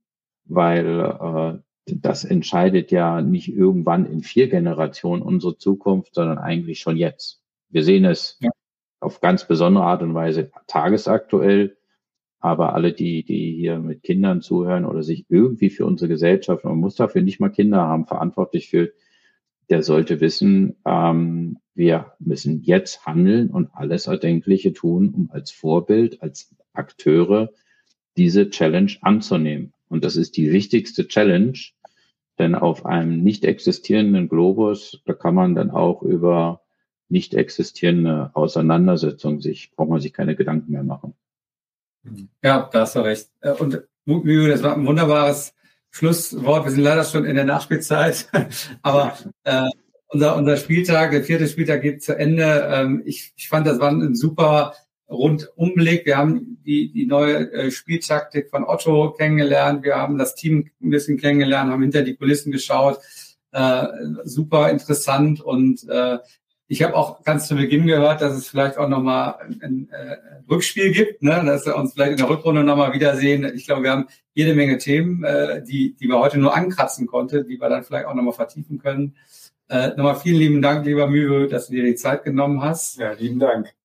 [0.47, 6.97] weil äh, das entscheidet ja nicht irgendwann in vier Generationen unsere Zukunft, sondern eigentlich schon
[6.97, 7.41] jetzt.
[7.69, 8.49] Wir sehen es ja.
[8.99, 11.77] auf ganz besondere Art und Weise tagesaktuell,
[12.39, 16.77] aber alle, die, die hier mit Kindern zuhören oder sich irgendwie für unsere Gesellschaft, man
[16.77, 18.91] muss dafür nicht mal Kinder haben, verantwortlich für,
[19.69, 26.21] der sollte wissen, ähm, wir müssen jetzt handeln und alles Erdenkliche tun, um als Vorbild,
[26.21, 27.51] als Akteure
[28.17, 29.73] diese Challenge anzunehmen.
[29.89, 31.57] Und das ist die wichtigste Challenge,
[32.39, 36.61] denn auf einem nicht existierenden Globus, da kann man dann auch über
[37.09, 41.13] nicht existierende Auseinandersetzungen sich, braucht man sich keine Gedanken mehr machen.
[42.43, 43.29] Ja, da hast du recht.
[43.41, 45.53] Äh, und Mühe, das war ein wunderbares
[45.89, 46.65] Schlusswort.
[46.65, 48.29] Wir sind leider schon in der Nachspielzeit,
[48.81, 49.69] aber äh,
[50.07, 52.69] unser, unser Spieltag, der vierte Spieltag geht zu Ende.
[52.71, 54.73] Ähm, ich, ich fand, das war ein super
[55.09, 56.05] Rundumblick.
[56.05, 59.83] Wir haben die, die neue äh, Spieltaktik von Otto kennengelernt.
[59.83, 62.99] Wir haben das Team ein bisschen kennengelernt, haben hinter die Kulissen geschaut.
[63.51, 63.87] Äh,
[64.23, 66.17] super interessant und äh,
[66.69, 70.17] ich habe auch ganz zu Beginn gehört, dass es vielleicht auch nochmal ein, ein, äh,
[70.49, 71.41] Rückspiel gibt, ne?
[71.45, 73.49] dass wir uns vielleicht in der Rückrunde nochmal wiedersehen.
[73.55, 77.47] Ich glaube, wir haben jede Menge Themen, äh, die, die wir heute nur ankratzen konnten,
[77.47, 79.15] die wir dann vielleicht auch nochmal vertiefen können.
[79.69, 82.97] Äh, nochmal vielen lieben Dank, lieber Mühe, dass du dir die Zeit genommen hast.
[82.97, 83.76] Ja, lieben Dank.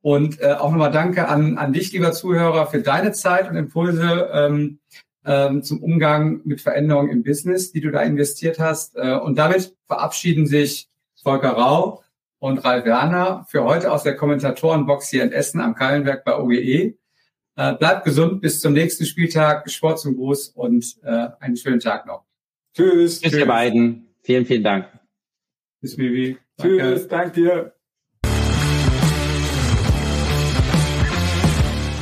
[0.00, 4.30] Und äh, auch nochmal danke an, an dich, lieber Zuhörer, für deine Zeit und Impulse
[4.32, 4.78] ähm,
[5.24, 8.96] ähm, zum Umgang mit Veränderungen im Business, die du da investiert hast.
[8.96, 10.88] Äh, und damit verabschieden sich
[11.22, 12.02] Volker Rau
[12.38, 16.94] und Ralf Werner für heute aus der Kommentatorenbox hier in Essen am Kallenberg bei OGE.
[17.56, 19.68] Äh, bleibt gesund bis zum nächsten Spieltag.
[19.70, 22.24] Sport zum Gruß und äh, einen schönen Tag noch.
[22.74, 23.20] Tschüss.
[23.20, 24.06] Tschüss, ihr beiden.
[24.22, 24.86] Vielen, vielen Dank.
[25.80, 26.38] Bis Vivi.
[26.60, 27.77] Tschüss, danke dir.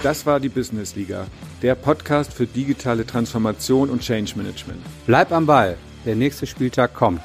[0.07, 1.27] Das war die Business Liga,
[1.63, 4.81] der Podcast für digitale Transformation und Change Management.
[5.05, 7.23] Bleib am Ball, der nächste Spieltag kommt.